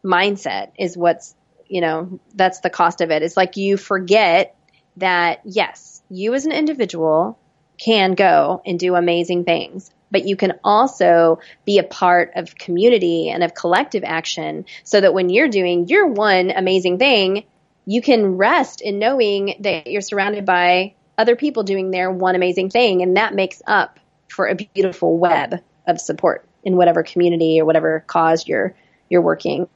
[0.05, 1.35] mindset is what's,
[1.67, 3.23] you know, that's the cost of it.
[3.23, 4.57] It's like you forget
[4.97, 7.39] that yes, you as an individual
[7.79, 13.31] can go and do amazing things but you can also be a part of community
[13.31, 17.45] and of collective action so that when you're doing your one amazing thing,
[17.87, 22.69] you can rest in knowing that you're surrounded by other people doing their one amazing
[22.71, 23.03] thing.
[23.03, 28.05] And that makes up for a beautiful web of support in whatever community or whatever
[28.07, 28.75] cause you're,
[29.09, 29.69] you're working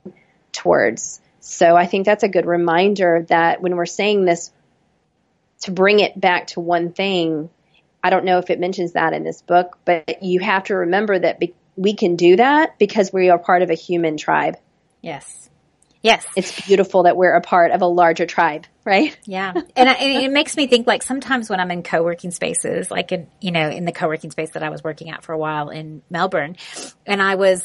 [0.52, 1.20] towards.
[1.40, 4.50] So I think that's a good reminder that when we're saying this,
[5.62, 7.50] to bring it back to one thing,
[8.02, 11.18] I don't know if it mentions that in this book, but you have to remember
[11.18, 14.56] that be- we can do that because we are part of a human tribe.
[15.02, 15.50] Yes.
[16.06, 16.24] Yes.
[16.36, 19.16] It's beautiful that we're a part of a larger tribe, right?
[19.28, 19.52] Yeah.
[19.74, 23.10] And, I, and, it makes me think like sometimes when I'm in co-working spaces, like
[23.10, 25.70] in, you know, in the co-working space that I was working at for a while
[25.70, 26.56] in Melbourne,
[27.04, 27.64] and I was,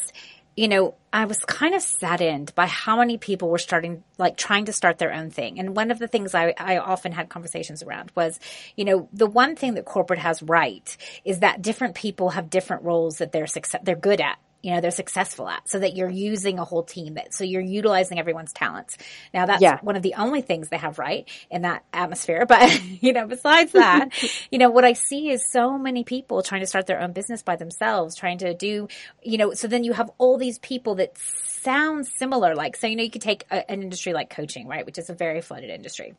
[0.56, 4.64] you know, I was kind of saddened by how many people were starting, like trying
[4.64, 5.60] to start their own thing.
[5.60, 8.40] And one of the things I, I often had conversations around was,
[8.76, 12.82] you know, the one thing that corporate has right is that different people have different
[12.82, 16.08] roles that they're success, they're good at you know, they're successful at so that you're
[16.08, 18.96] using a whole team that, so you're utilizing everyone's talents.
[19.34, 19.78] Now that's yeah.
[19.82, 22.46] one of the only things they have right in that atmosphere.
[22.52, 24.10] But, you know, besides that,
[24.50, 27.42] you know, what I see is so many people trying to start their own business
[27.42, 28.88] by themselves, trying to do,
[29.22, 32.54] you know, so then you have all these people that sound similar.
[32.54, 34.84] Like, so, you know, you could take a, an industry like coaching, right?
[34.84, 36.14] Which is a very flooded industry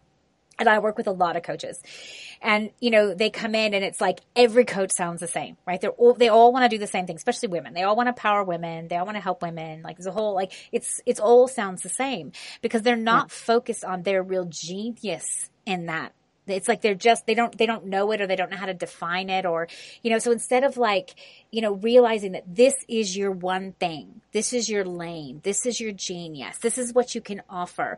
[0.60, 1.82] and I work with a lot of coaches
[2.42, 5.80] and, you know, they come in and it's like every coach sounds the same, right?
[5.80, 7.74] They're all, they all want to do the same thing, especially women.
[7.74, 8.88] They all want to power women.
[8.88, 9.82] They all want to help women.
[9.82, 13.36] Like there's a whole, like it's, it's all sounds the same because they're not yeah.
[13.36, 16.14] focused on their real genius in that.
[16.46, 18.66] It's like they're just, they don't, they don't know it or they don't know how
[18.66, 19.70] to define it or,
[20.02, 21.16] you know, so instead of like,
[21.52, 25.80] you know, realizing that this is your one thing, this is your lane, this is
[25.80, 27.98] your genius, this is what you can offer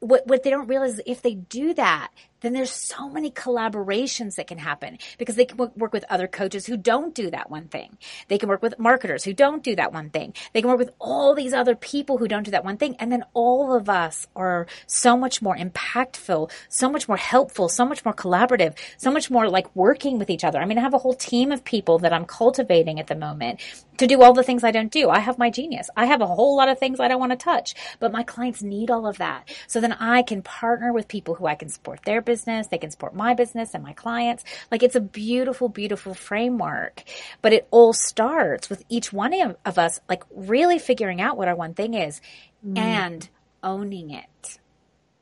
[0.00, 2.10] what, what they don't realize is if they do that,
[2.40, 6.66] then there's so many collaborations that can happen because they can work with other coaches
[6.66, 7.96] who don't do that one thing.
[8.28, 10.34] They can work with marketers who don't do that one thing.
[10.52, 12.96] They can work with all these other people who don't do that one thing.
[12.98, 17.84] And then all of us are so much more impactful, so much more helpful, so
[17.84, 20.58] much more collaborative, so much more like working with each other.
[20.58, 23.60] I mean, I have a whole team of people that I'm cultivating at the moment
[24.00, 25.10] to do all the things I don't do.
[25.10, 25.90] I have my genius.
[25.94, 28.62] I have a whole lot of things I don't want to touch, but my clients
[28.62, 29.50] need all of that.
[29.66, 32.68] So then I can partner with people who I can support their business.
[32.68, 34.44] They can support my business and my clients.
[34.70, 37.02] Like it's a beautiful, beautiful framework,
[37.42, 41.56] but it all starts with each one of us, like really figuring out what our
[41.56, 42.20] one thing is
[42.64, 42.78] mm.
[42.78, 43.28] and
[43.62, 44.58] owning it.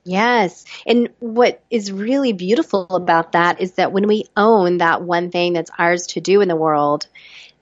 [0.05, 0.64] Yes.
[0.87, 5.55] And what is really beautiful about that is that when we own that one thing
[5.55, 7.07] that's ours to do in the world,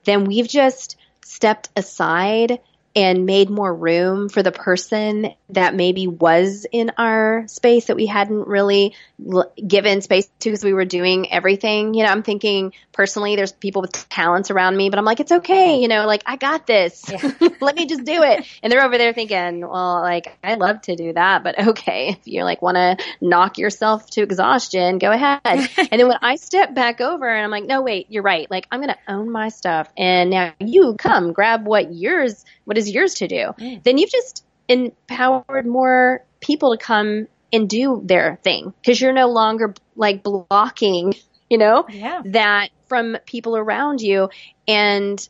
[0.03, 2.59] then we've just stepped aside
[2.97, 8.07] and made more room for the person that maybe was in our space that we
[8.07, 11.93] hadn't really l- given space to because we were doing everything.
[11.93, 15.31] You know, I'm thinking personally, there's people with talents around me, but I'm like, it's
[15.31, 15.79] okay.
[15.79, 17.05] You know, like I got this.
[17.07, 17.33] Yeah.
[17.61, 18.47] Let me just do it.
[18.63, 22.27] And they're over there thinking, well, like I love to do that, but okay, if
[22.27, 25.41] you like want to knock yourself to exhaustion, go ahead.
[25.45, 28.49] and then when I step back over and I'm like, no, wait, you're right.
[28.49, 29.87] Like I'm going to own my stuff.
[29.95, 33.53] And now you come grab what yours what is yours to do?
[33.59, 33.83] Mm.
[33.83, 39.27] Then you've just empowered more people to come and do their thing because you're no
[39.27, 41.13] longer like blocking,
[41.49, 42.21] you know, yeah.
[42.25, 44.29] that from people around you.
[44.67, 45.27] And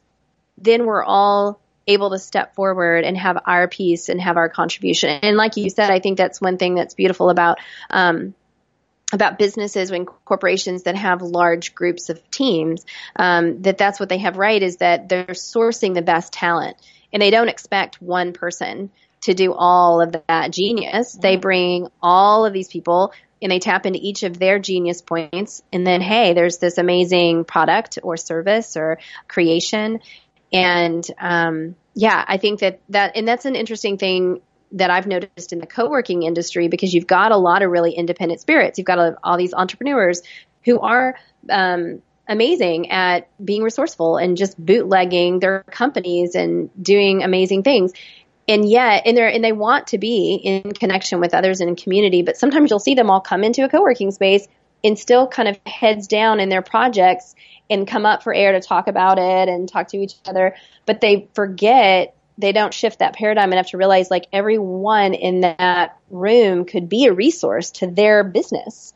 [0.58, 5.10] then we're all able to step forward and have our piece and have our contribution.
[5.22, 8.34] And like you said, I think that's one thing that's beautiful about, um,
[9.14, 12.86] about businesses and corporations that have large groups of teams,
[13.16, 16.76] um, that that's what they have right is that they're sourcing the best talent
[17.12, 18.91] and they don't expect one person
[19.22, 21.14] to do all of that genius.
[21.14, 25.62] They bring all of these people and they tap into each of their genius points.
[25.72, 29.99] And then, hey, there's this amazing product or service or creation.
[30.51, 34.41] And, um, yeah, I think that that, and that's an interesting thing
[34.74, 38.41] that I've noticed in the co-working industry because you've got a lot of really independent
[38.41, 38.78] spirits.
[38.78, 40.22] You've got a, all these entrepreneurs
[40.66, 41.16] who are,
[41.49, 47.93] um, amazing at being resourceful and just bootlegging their companies and doing amazing things.
[48.47, 52.21] And yet, and they and they want to be in connection with others in community,
[52.21, 54.47] but sometimes you'll see them all come into a co-working space
[54.84, 57.36] and still kind of heads down in their projects
[57.69, 60.55] and come up for air to talk about it and talk to each other,
[60.86, 65.97] but they forget they don't shift that paradigm enough to realize like everyone in that
[66.09, 68.93] room could be a resource to their business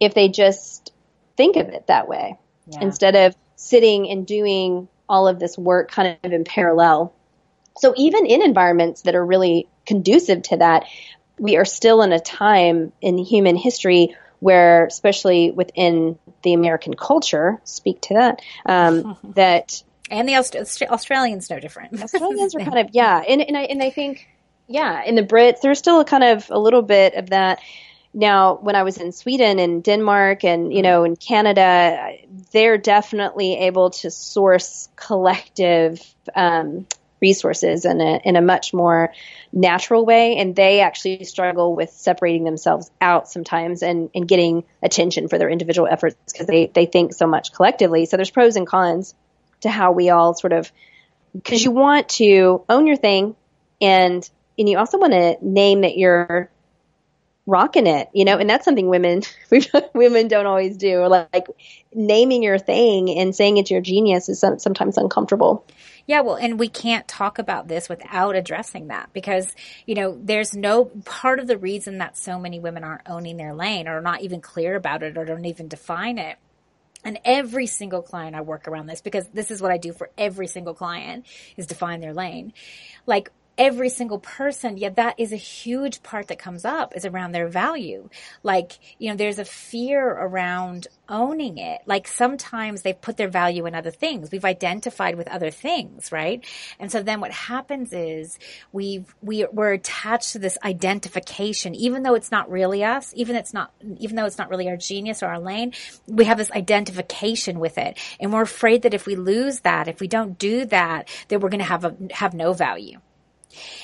[0.00, 0.92] if they just
[1.36, 2.78] think of it that way yeah.
[2.80, 7.14] instead of sitting and doing all of this work kind of in parallel.
[7.76, 10.84] So even in environments that are really conducive to that,
[11.38, 17.60] we are still in a time in human history where, especially within the American culture,
[17.64, 22.02] speak to that, um, that and the Aust- Australians no different.
[22.02, 24.28] Australians are kind of yeah, and and I and I think
[24.68, 27.60] yeah, in the Brits there's still a kind of a little bit of that
[28.14, 32.12] now, when I was in Sweden and Denmark and, you know, in Canada,
[32.52, 36.00] they're definitely able to source collective,
[36.34, 36.86] um,
[37.20, 39.12] resources in a, in a much more
[39.52, 40.36] natural way.
[40.36, 45.48] And they actually struggle with separating themselves out sometimes and, and getting attention for their
[45.48, 48.06] individual efforts because they, they think so much collectively.
[48.06, 49.14] So there's pros and cons
[49.62, 50.70] to how we all sort of,
[51.32, 53.34] because you want to own your thing
[53.80, 56.50] and, and you also want to name that you're
[57.46, 59.22] rocking it, you know, and that's something women
[59.94, 61.06] women don't always do.
[61.06, 61.46] Like
[61.94, 65.66] naming your thing and saying it's your genius is sometimes uncomfortable.
[66.06, 69.54] Yeah, well, and we can't talk about this without addressing that because,
[69.86, 73.54] you know, there's no part of the reason that so many women aren't owning their
[73.54, 76.36] lane or not even clear about it or don't even define it
[77.04, 80.10] and every single client I work around this because this is what I do for
[80.16, 81.26] every single client
[81.56, 82.54] is define their lane.
[83.06, 87.32] Like every single person, yeah, that is a huge part that comes up is around
[87.32, 88.08] their value.
[88.42, 91.82] Like, you know, there's a fear around owning it.
[91.86, 94.30] Like sometimes they've put their value in other things.
[94.30, 96.44] We've identified with other things, right?
[96.78, 98.38] And so then what happens is
[98.72, 103.54] we've, we, we're attached to this identification, even though it's not really us, even it's
[103.54, 105.72] not, even though it's not really our genius or our lane,
[106.06, 107.98] we have this identification with it.
[108.18, 111.50] And we're afraid that if we lose that, if we don't do that, that we're
[111.50, 112.98] going to have a, have no value.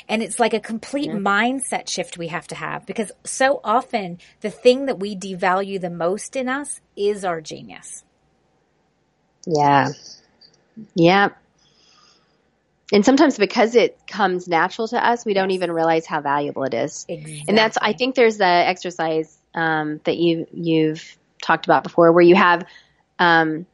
[0.09, 1.15] And it's like a complete yeah.
[1.15, 5.91] mindset shift we have to have because so often the thing that we devalue the
[5.91, 8.05] most in us is our genius.
[9.47, 9.89] Yeah.
[10.95, 11.31] Yeah.
[12.93, 16.75] And sometimes because it comes natural to us, we don't even realize how valuable it
[16.75, 17.07] is.
[17.09, 17.45] Exactly.
[17.47, 22.25] And that's, I think there's the exercise, um, that you, you've talked about before where
[22.25, 22.67] you have,
[23.19, 23.67] um,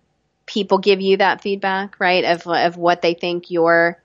[0.45, 2.25] people give you that feedback, right?
[2.25, 4.01] Of, of what they think your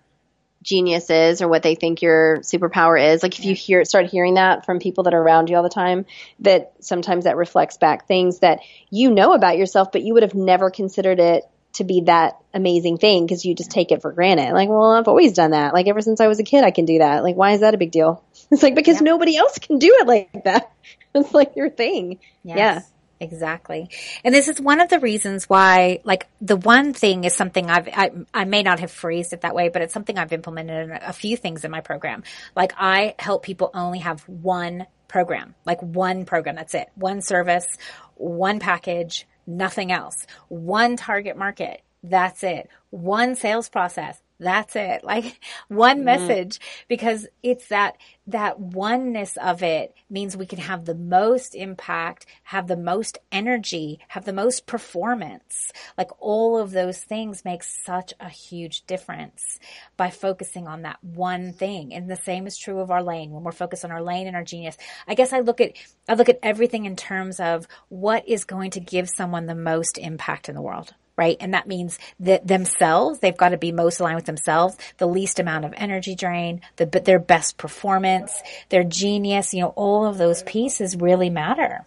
[0.61, 3.23] genius is or what they think your superpower is.
[3.23, 5.69] Like if you hear start hearing that from people that are around you all the
[5.69, 6.05] time,
[6.39, 8.59] that sometimes that reflects back things that
[8.89, 11.43] you know about yourself, but you would have never considered it
[11.73, 14.53] to be that amazing thing because you just take it for granted.
[14.53, 15.73] Like, well, I've always done that.
[15.73, 17.23] Like ever since I was a kid, I can do that.
[17.23, 18.23] Like, why is that a big deal?
[18.51, 20.71] It's like because nobody else can do it like that.
[21.13, 22.19] It's like your thing.
[22.43, 22.57] Yes.
[22.57, 22.81] Yeah.
[23.21, 23.87] Exactly.
[24.23, 27.87] And this is one of the reasons why, like, the one thing is something I've,
[27.87, 30.91] I, I may not have phrased it that way, but it's something I've implemented in
[30.99, 32.23] a few things in my program.
[32.55, 36.55] Like, I help people only have one program, like one program.
[36.55, 36.89] That's it.
[36.95, 37.67] One service,
[38.15, 40.25] one package, nothing else.
[40.47, 41.81] One target market.
[42.01, 42.69] That's it.
[42.89, 44.19] One sales process.
[44.41, 45.03] That's it.
[45.11, 46.05] Like one mm-hmm.
[46.05, 52.25] message because it's that, that oneness of it means we can have the most impact,
[52.43, 55.73] have the most energy, have the most performance.
[55.97, 59.59] Like all of those things make such a huge difference
[59.97, 61.93] by focusing on that one thing.
[61.93, 64.35] And the same is true of our lane when we're focused on our lane and
[64.35, 64.77] our genius.
[65.09, 65.73] I guess I look at,
[66.07, 69.97] I look at everything in terms of what is going to give someone the most
[69.97, 71.37] impact in the world right?
[71.39, 75.39] And that means that themselves, they've got to be most aligned with themselves, the least
[75.39, 80.41] amount of energy drain, the, their best performance, their genius, you know, all of those
[80.41, 81.85] pieces really matter.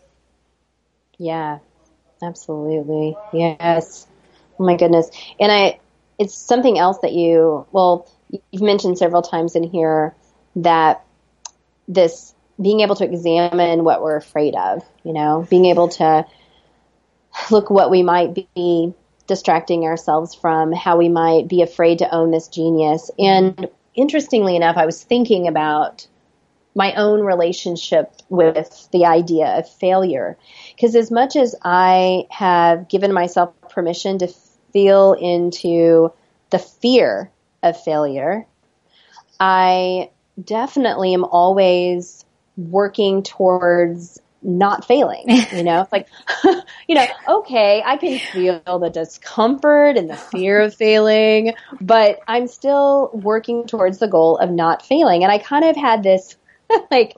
[1.19, 1.59] Yeah,
[2.23, 3.17] absolutely.
[3.33, 4.07] Yes.
[4.61, 5.11] Oh my goodness.
[5.41, 5.81] And I,
[6.17, 8.09] it's something else that you, well,
[8.53, 10.15] you've mentioned several times in here
[10.55, 11.05] that
[11.89, 12.33] this
[12.63, 16.25] being able to examine what we're afraid of, you know, being able to
[17.51, 18.95] look what we might be
[19.27, 23.11] distracting ourselves from, how we might be afraid to own this genius.
[23.19, 26.07] And interestingly enough, I was thinking about
[26.75, 30.37] my own relationship with the idea of failure.
[30.75, 34.29] Because as much as I have given myself permission to
[34.73, 36.13] feel into
[36.51, 37.31] the fear
[37.63, 38.47] of failure,
[39.39, 40.11] I
[40.43, 42.25] definitely am always
[42.57, 45.25] working towards not failing.
[45.53, 46.09] You know, it's like,
[46.89, 52.47] you know, okay, I can feel the discomfort and the fear of failing, but I'm
[52.47, 55.23] still working towards the goal of not failing.
[55.23, 56.37] And I kind of had this,
[56.91, 57.17] like,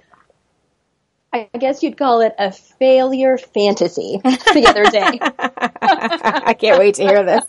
[1.32, 5.18] I guess you'd call it a failure fantasy the other day.
[5.82, 7.44] I can't wait to hear this.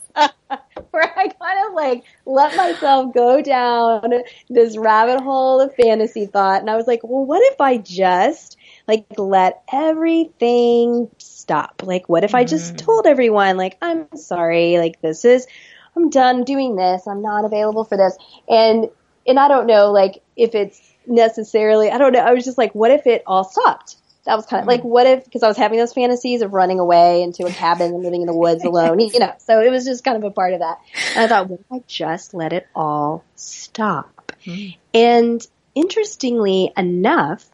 [0.91, 6.59] Where I kind of like let myself go down this rabbit hole of fantasy thought.
[6.59, 8.56] And I was like, well, what if I just
[8.87, 11.83] like let everything stop.
[11.83, 12.77] Like what if I just mm.
[12.77, 15.47] told everyone like I'm sorry, like this is
[15.95, 17.07] I'm done doing this.
[17.07, 18.17] I'm not available for this.
[18.47, 18.89] And
[19.27, 22.19] and I don't know like if it's necessarily I don't know.
[22.19, 23.97] I was just like what if it all stopped?
[24.27, 26.81] That was kind of like, what if, because I was having those fantasies of running
[26.81, 29.85] away into a cabin and living in the woods alone, you know, so it was
[29.85, 30.79] just kind of a part of that.
[31.15, 34.33] And I thought, what if I just let it all stop?
[34.43, 34.75] Mm.
[34.93, 37.49] And interestingly enough,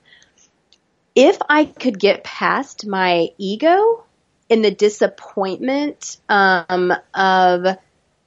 [1.16, 4.04] if I could get past my ego
[4.50, 7.78] and the disappointment um, of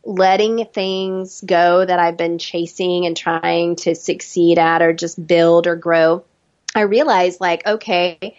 [0.04, 5.66] letting things go that I've been chasing and trying to succeed at or just build
[5.66, 6.24] or grow,
[6.74, 8.36] I realized like, okay,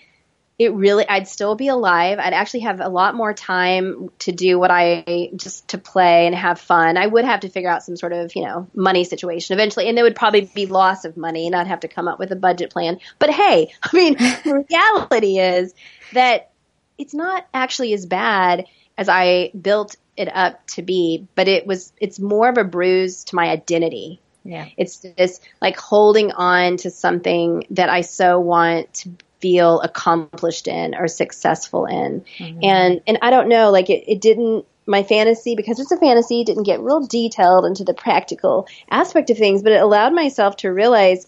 [0.60, 2.18] it really I'd still be alive.
[2.20, 6.36] I'd actually have a lot more time to do what I just to play and
[6.36, 6.98] have fun.
[6.98, 9.96] I would have to figure out some sort of, you know, money situation eventually and
[9.96, 12.36] there would probably be loss of money and I'd have to come up with a
[12.36, 13.00] budget plan.
[13.20, 14.18] But hey, I mean,
[14.70, 15.76] reality is
[16.14, 16.50] that
[16.98, 18.66] it's not actually as bad
[18.98, 23.26] as I built it up to be, but it was it's more of a bruise
[23.26, 24.20] to my identity.
[24.44, 24.70] Yeah.
[24.76, 30.96] It's this like holding on to something that I so want to feel accomplished in
[30.96, 32.26] or successful in.
[32.38, 32.60] Mm-hmm.
[32.64, 36.44] And and I don't know, like it, it didn't my fantasy because it's a fantasy
[36.44, 40.70] didn't get real detailed into the practical aspect of things, but it allowed myself to
[40.70, 41.28] realize,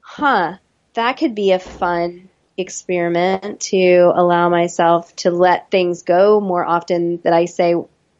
[0.00, 0.56] huh,
[0.94, 2.28] that could be a fun
[2.58, 7.74] experiment to allow myself to let things go more often that I say,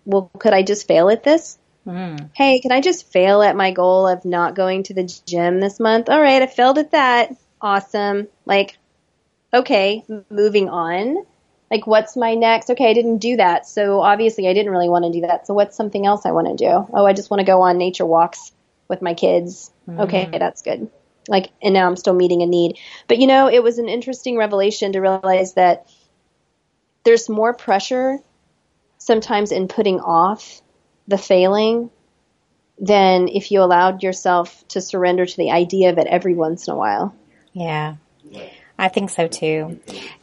[0.07, 1.59] well, could I just fail at this?
[1.87, 2.31] Mm.
[2.35, 5.79] Hey, can I just fail at my goal of not going to the gym this
[5.79, 6.09] month?
[6.09, 7.37] All right, I failed at that.
[7.61, 8.29] Awesome.
[8.47, 8.79] Like,
[9.53, 11.25] okay, moving on.
[11.71, 12.71] Like, what's my next?
[12.71, 13.67] Okay, I didn't do that.
[13.67, 15.47] So obviously I didn't really want to do that.
[15.47, 16.87] So what's something else I want to do?
[16.93, 18.53] Oh, I just want to go on nature walks
[18.89, 19.71] with my kids.
[19.89, 20.01] Mm-hmm.
[20.01, 20.91] Okay, that's good.
[21.29, 22.79] Like, and now I'm still meeting a need.
[23.09, 25.89] But you know, it was an interesting revelation to realize that
[27.05, 28.19] there's more pressure
[28.99, 30.61] sometimes in putting off
[31.09, 31.91] the failing
[32.79, 36.75] than if you allowed yourself to surrender to the idea of it every once in
[36.75, 37.15] a while.
[37.53, 37.97] Yeah.
[38.79, 39.81] I think so too.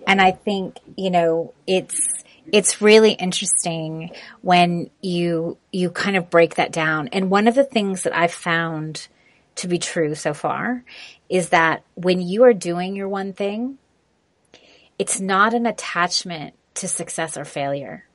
[0.08, 6.56] And I think, you know, it's, it's really interesting when you, you kind of break
[6.56, 7.10] that down.
[7.10, 9.08] And one of the things that I've found
[9.56, 10.84] to be true so far
[11.30, 13.78] is that when you are doing your one thing,
[14.97, 18.06] it's not an attachment to success or failure.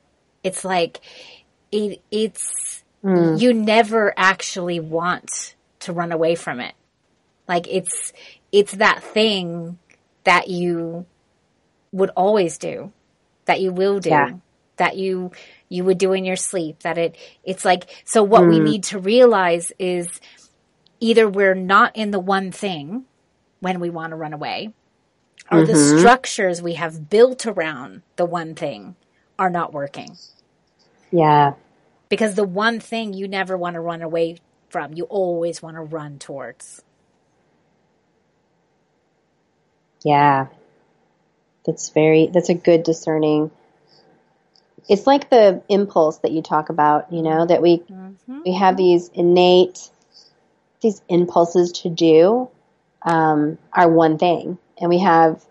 [0.43, 0.99] It's like,
[1.71, 3.39] it, it's, mm.
[3.39, 6.75] you never actually want to run away from it.
[7.47, 8.11] Like it's,
[8.51, 9.77] it's that thing
[10.25, 11.05] that you
[11.91, 12.91] would always do,
[13.45, 14.31] that you will do, yeah.
[14.77, 15.31] that you
[15.69, 16.79] you would do in your sleep.
[16.81, 18.23] That it it's like so.
[18.23, 18.49] What mm.
[18.49, 20.07] we need to realize is
[20.99, 23.05] either we're not in the one thing
[23.59, 24.73] when we want to run away,
[25.51, 25.71] or mm-hmm.
[25.71, 28.95] the structures we have built around the one thing
[29.39, 30.17] are not working.
[31.11, 31.53] Yeah.
[32.09, 34.37] Because the one thing you never want to run away
[34.69, 36.83] from, you always want to run towards.
[40.05, 40.47] Yeah.
[41.65, 43.49] That's very, that's a good discerning.
[44.87, 48.41] It's like the impulse that you talk about, you know, that we, mm-hmm.
[48.45, 49.89] we have these innate,
[50.81, 52.49] these impulses to do,
[53.01, 54.59] um, our one thing.
[54.79, 55.43] And we have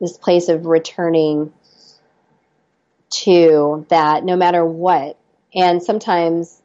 [0.00, 1.52] this place of returning
[3.24, 5.18] to that no matter what.
[5.52, 6.62] And sometimes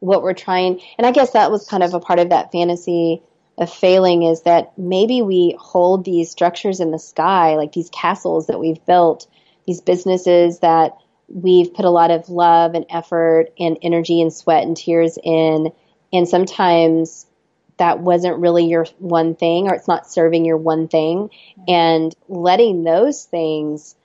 [0.00, 3.22] what we're trying, and I guess that was kind of a part of that fantasy
[3.56, 8.48] of failing is that maybe we hold these structures in the sky, like these castles
[8.48, 9.28] that we've built,
[9.66, 10.96] these businesses that
[11.28, 15.72] we've put a lot of love and effort and energy and sweat and tears in.
[16.12, 17.26] And sometimes
[17.76, 21.30] that wasn't really your one thing or it's not serving your one thing.
[21.68, 23.96] And letting those things,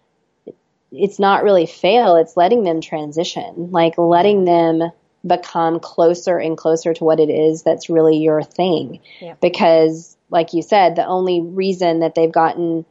[0.91, 4.91] it's not really fail, it's letting them transition, like letting them
[5.25, 8.99] become closer and closer to what it is that's really your thing.
[9.19, 9.35] Yeah.
[9.41, 12.85] Because, like you said, the only reason that they've gotten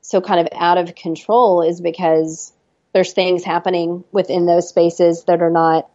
[0.00, 2.52] so kind of out of control is because
[2.92, 5.88] there's things happening within those spaces that are not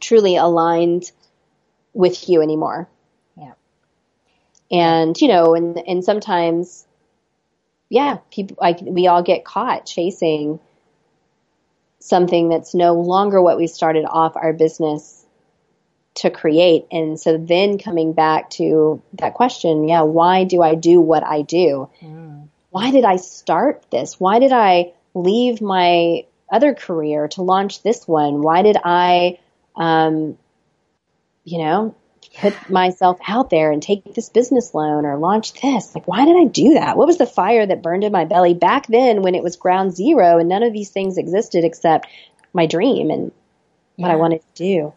[0.00, 1.10] truly aligned
[1.92, 2.88] with you anymore.
[3.36, 3.52] Yeah.
[4.70, 6.86] And, you know, and, and sometimes,
[7.88, 10.60] yeah, people, like, we all get caught chasing
[12.00, 15.24] something that's no longer what we started off our business
[16.16, 16.86] to create.
[16.90, 21.42] And so then coming back to that question, yeah, why do I do what I
[21.42, 21.88] do?
[22.02, 22.48] Mm.
[22.70, 24.18] Why did I start this?
[24.18, 28.42] Why did I leave my other career to launch this one?
[28.42, 29.38] Why did I,
[29.76, 30.36] um,
[31.44, 31.94] you know,
[32.38, 35.94] put myself out there and take this business loan or launch this.
[35.94, 36.96] Like, why did I do that?
[36.96, 39.94] What was the fire that burned in my belly back then when it was ground
[39.94, 42.06] zero and none of these things existed except
[42.52, 43.32] my dream and
[43.96, 44.06] yeah.
[44.06, 44.92] what I wanted to do?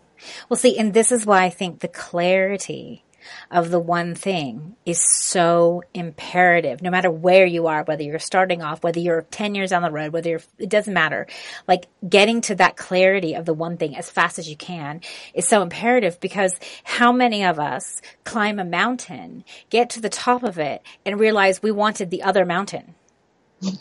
[0.48, 3.03] Well, see, and this is why I think the clarity
[3.52, 8.62] of the one thing is so imperative, no matter where you are, whether you're starting
[8.62, 11.28] off, whether you're 10 years down the road, whether you're, it doesn't matter.
[11.68, 15.02] Like getting to that clarity of the one thing as fast as you can
[15.34, 20.44] is so imperative because how many of us climb a mountain, get to the top
[20.44, 22.96] of it and realize we wanted the other mountain?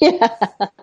[0.01, 0.29] Yeah,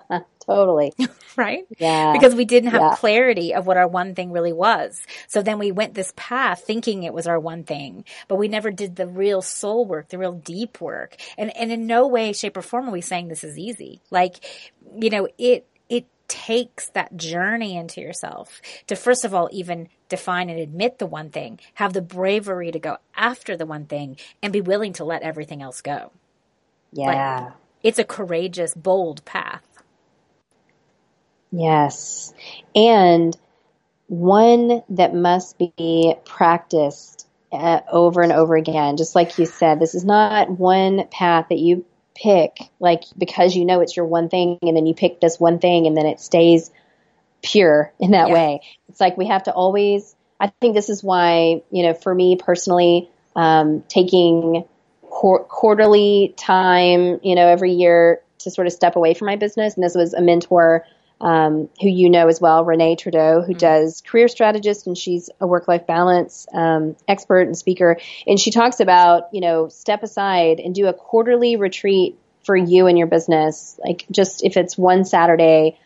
[0.50, 0.94] totally.
[1.36, 1.66] right?
[1.78, 2.14] Yeah.
[2.14, 2.96] Because we didn't have yeah.
[2.96, 5.02] clarity of what our one thing really was.
[5.28, 8.72] So then we went this path thinking it was our one thing, but we never
[8.72, 11.16] did the real soul work, the real deep work.
[11.38, 14.02] And, and in no way, shape or form are we saying this is easy.
[14.10, 14.44] Like,
[15.00, 20.50] you know, it, it takes that journey into yourself to first of all even define
[20.50, 24.52] and admit the one thing, have the bravery to go after the one thing and
[24.52, 26.12] be willing to let everything else go.
[26.92, 27.44] Yeah.
[27.44, 29.64] Like, it's a courageous, bold path.
[31.52, 32.34] Yes.
[32.76, 33.36] And
[34.08, 38.98] one that must be practiced uh, over and over again.
[38.98, 41.86] Just like you said, this is not one path that you
[42.16, 45.60] pick, like because you know it's your one thing, and then you pick this one
[45.60, 46.72] thing, and then it stays
[47.42, 48.34] pure in that yeah.
[48.34, 48.62] way.
[48.90, 50.16] It's like we have to always.
[50.40, 54.66] I think this is why you know, for me personally, um, taking
[55.10, 59.76] qu- quarterly time, you know, every year to sort of step away from my business,
[59.76, 60.86] and this was a mentor
[61.22, 63.58] um, who you know as well, Renee Trudeau, who mm-hmm.
[63.58, 67.98] does career strategist and she's a work life balance um, expert and speaker.
[68.26, 72.88] And she talks about, you know, step aside and do a quarterly retreat for you
[72.88, 73.80] and your business.
[73.84, 75.78] Like just if it's one Saturday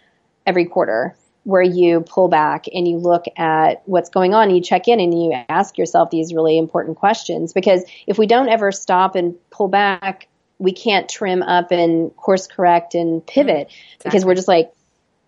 [0.45, 4.63] every quarter where you pull back and you look at what's going on and you
[4.63, 7.53] check in and you ask yourself these really important questions.
[7.53, 12.47] Because if we don't ever stop and pull back, we can't trim up and course
[12.47, 13.99] correct and pivot exactly.
[14.03, 14.71] because we're just like,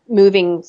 [0.08, 0.64] moving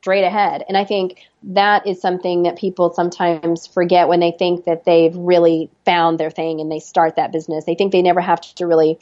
[0.00, 0.64] straight ahead.
[0.68, 5.16] And I think that is something that people sometimes forget when they think that they've
[5.16, 7.64] really found their thing and they start that business.
[7.64, 8.98] They think they never have to really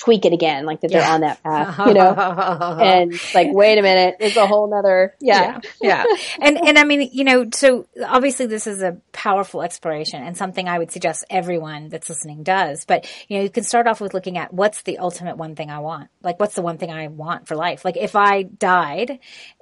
[0.00, 1.00] tweak it again, like that yeah.
[1.00, 2.14] they're on that path, you know?
[2.80, 5.60] and like, wait a minute, it's a whole nother, yeah.
[5.82, 6.04] yeah.
[6.08, 6.16] yeah.
[6.40, 10.66] And, and I mean, you know, so obviously this is a powerful exploration and something
[10.66, 12.86] I would suggest everyone that's listening does.
[12.86, 15.70] But, you know, you can start off with looking at what's the ultimate one thing
[15.70, 16.08] I want?
[16.22, 17.84] Like, what's the one thing I want for life?
[17.84, 19.18] Like, if I died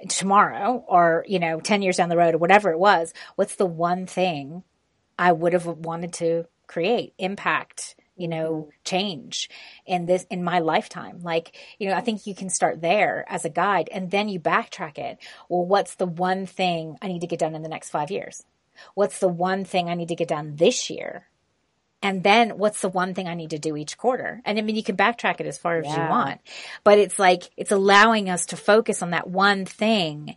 [0.07, 3.65] tomorrow or, you know, 10 years down the road or whatever it was, what's the
[3.65, 4.63] one thing
[5.17, 9.49] I would have wanted to create, impact, you know, change
[9.85, 11.21] in this, in my lifetime.
[11.21, 14.39] Like, you know, I think you can start there as a guide and then you
[14.39, 15.17] backtrack it.
[15.47, 18.45] Well, what's the one thing I need to get done in the next five years?
[18.93, 21.27] What's the one thing I need to get done this year?
[22.01, 24.41] And then what's the one thing I need to do each quarter?
[24.45, 26.05] And I mean, you can backtrack it as far as yeah.
[26.05, 26.39] you want,
[26.83, 30.35] but it's like, it's allowing us to focus on that one thing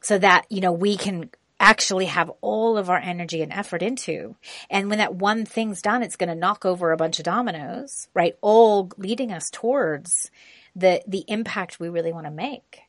[0.00, 1.30] so that, you know, we can
[1.62, 4.34] actually have all of our energy and effort into.
[4.68, 8.08] And when that one thing's done, it's going to knock over a bunch of dominoes,
[8.12, 8.36] right?
[8.42, 10.30] All leading us towards
[10.74, 12.80] the, the impact we really want to make.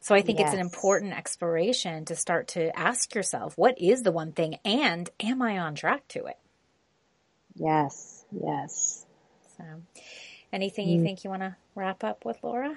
[0.00, 0.48] So I think yes.
[0.48, 5.08] it's an important exploration to start to ask yourself, what is the one thing and
[5.20, 6.36] am I on track to it?
[7.54, 9.06] Yes, yes.
[9.56, 9.64] So
[10.52, 11.04] anything you mm.
[11.04, 12.76] think you want to wrap up with, Laura?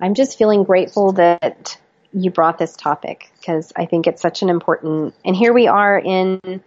[0.00, 1.76] I'm just feeling grateful that
[2.12, 5.98] you brought this topic because I think it's such an important, and here we are
[5.98, 6.62] in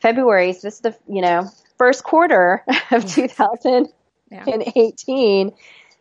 [0.00, 0.52] February.
[0.52, 3.88] So this is the, you know, first quarter of 2018
[4.30, 5.52] yeah.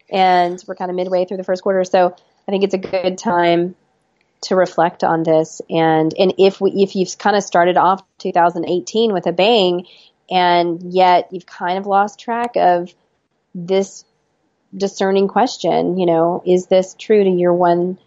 [0.09, 1.83] and we're kind of midway through the first quarter.
[1.83, 2.15] So
[2.47, 3.75] I think it's a good time
[4.41, 5.61] to reflect on this.
[5.69, 9.85] And, and if we, if you've kind of started off 2018 with a bang
[10.29, 12.93] and yet you've kind of lost track of
[13.53, 14.03] this
[14.75, 17.97] discerning question, you know, is this true to your one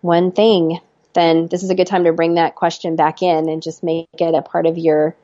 [0.00, 0.80] one thing?
[1.12, 4.08] Then this is a good time to bring that question back in and just make
[4.18, 5.16] it a part of your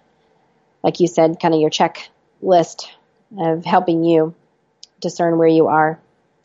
[0.86, 2.86] like you said, kind of your checklist
[3.36, 4.36] of helping you
[5.00, 5.98] discern where you are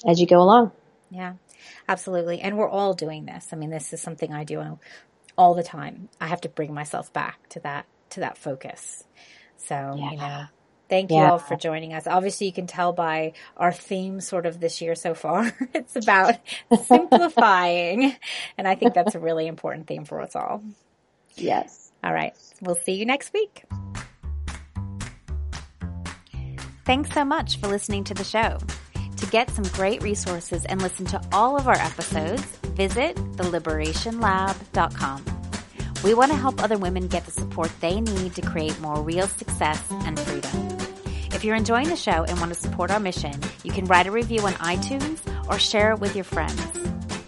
[0.08, 0.72] as you go along.
[1.12, 1.34] Yeah,
[1.88, 2.42] absolutely.
[2.42, 3.50] And we're all doing this.
[3.54, 4.80] I mean, this is something I do
[5.38, 6.10] all the time.
[6.20, 9.04] I have to bring myself back to that to that focus.
[9.58, 10.12] So, yeah.
[10.12, 10.46] you know,
[10.92, 12.06] Thank you all for joining us.
[12.06, 15.50] Obviously, you can tell by our theme sort of this year so far.
[15.74, 16.36] it's about
[16.86, 18.14] simplifying.
[18.58, 20.62] And I think that's a really important theme for us all.
[21.38, 21.94] Yes.
[22.04, 22.36] All right.
[22.60, 23.64] We'll see you next week.
[26.84, 28.60] Thanks so much for listening to the show.
[29.16, 32.44] To get some great resources and listen to all of our episodes,
[32.76, 35.41] visit theliberationlab.com.
[36.04, 39.28] We want to help other women get the support they need to create more real
[39.28, 40.78] success and freedom.
[41.32, 43.34] If you're enjoying the show and want to support our mission,
[43.64, 46.62] you can write a review on iTunes or share it with your friends.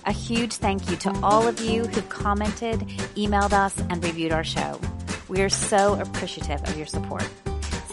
[0.06, 2.80] A huge thank you to all of you who've commented,
[3.16, 4.80] emailed us, and reviewed our show.
[5.30, 7.28] We are so appreciative of your support.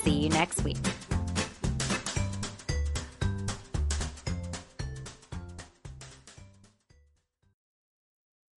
[0.03, 0.79] See you next week.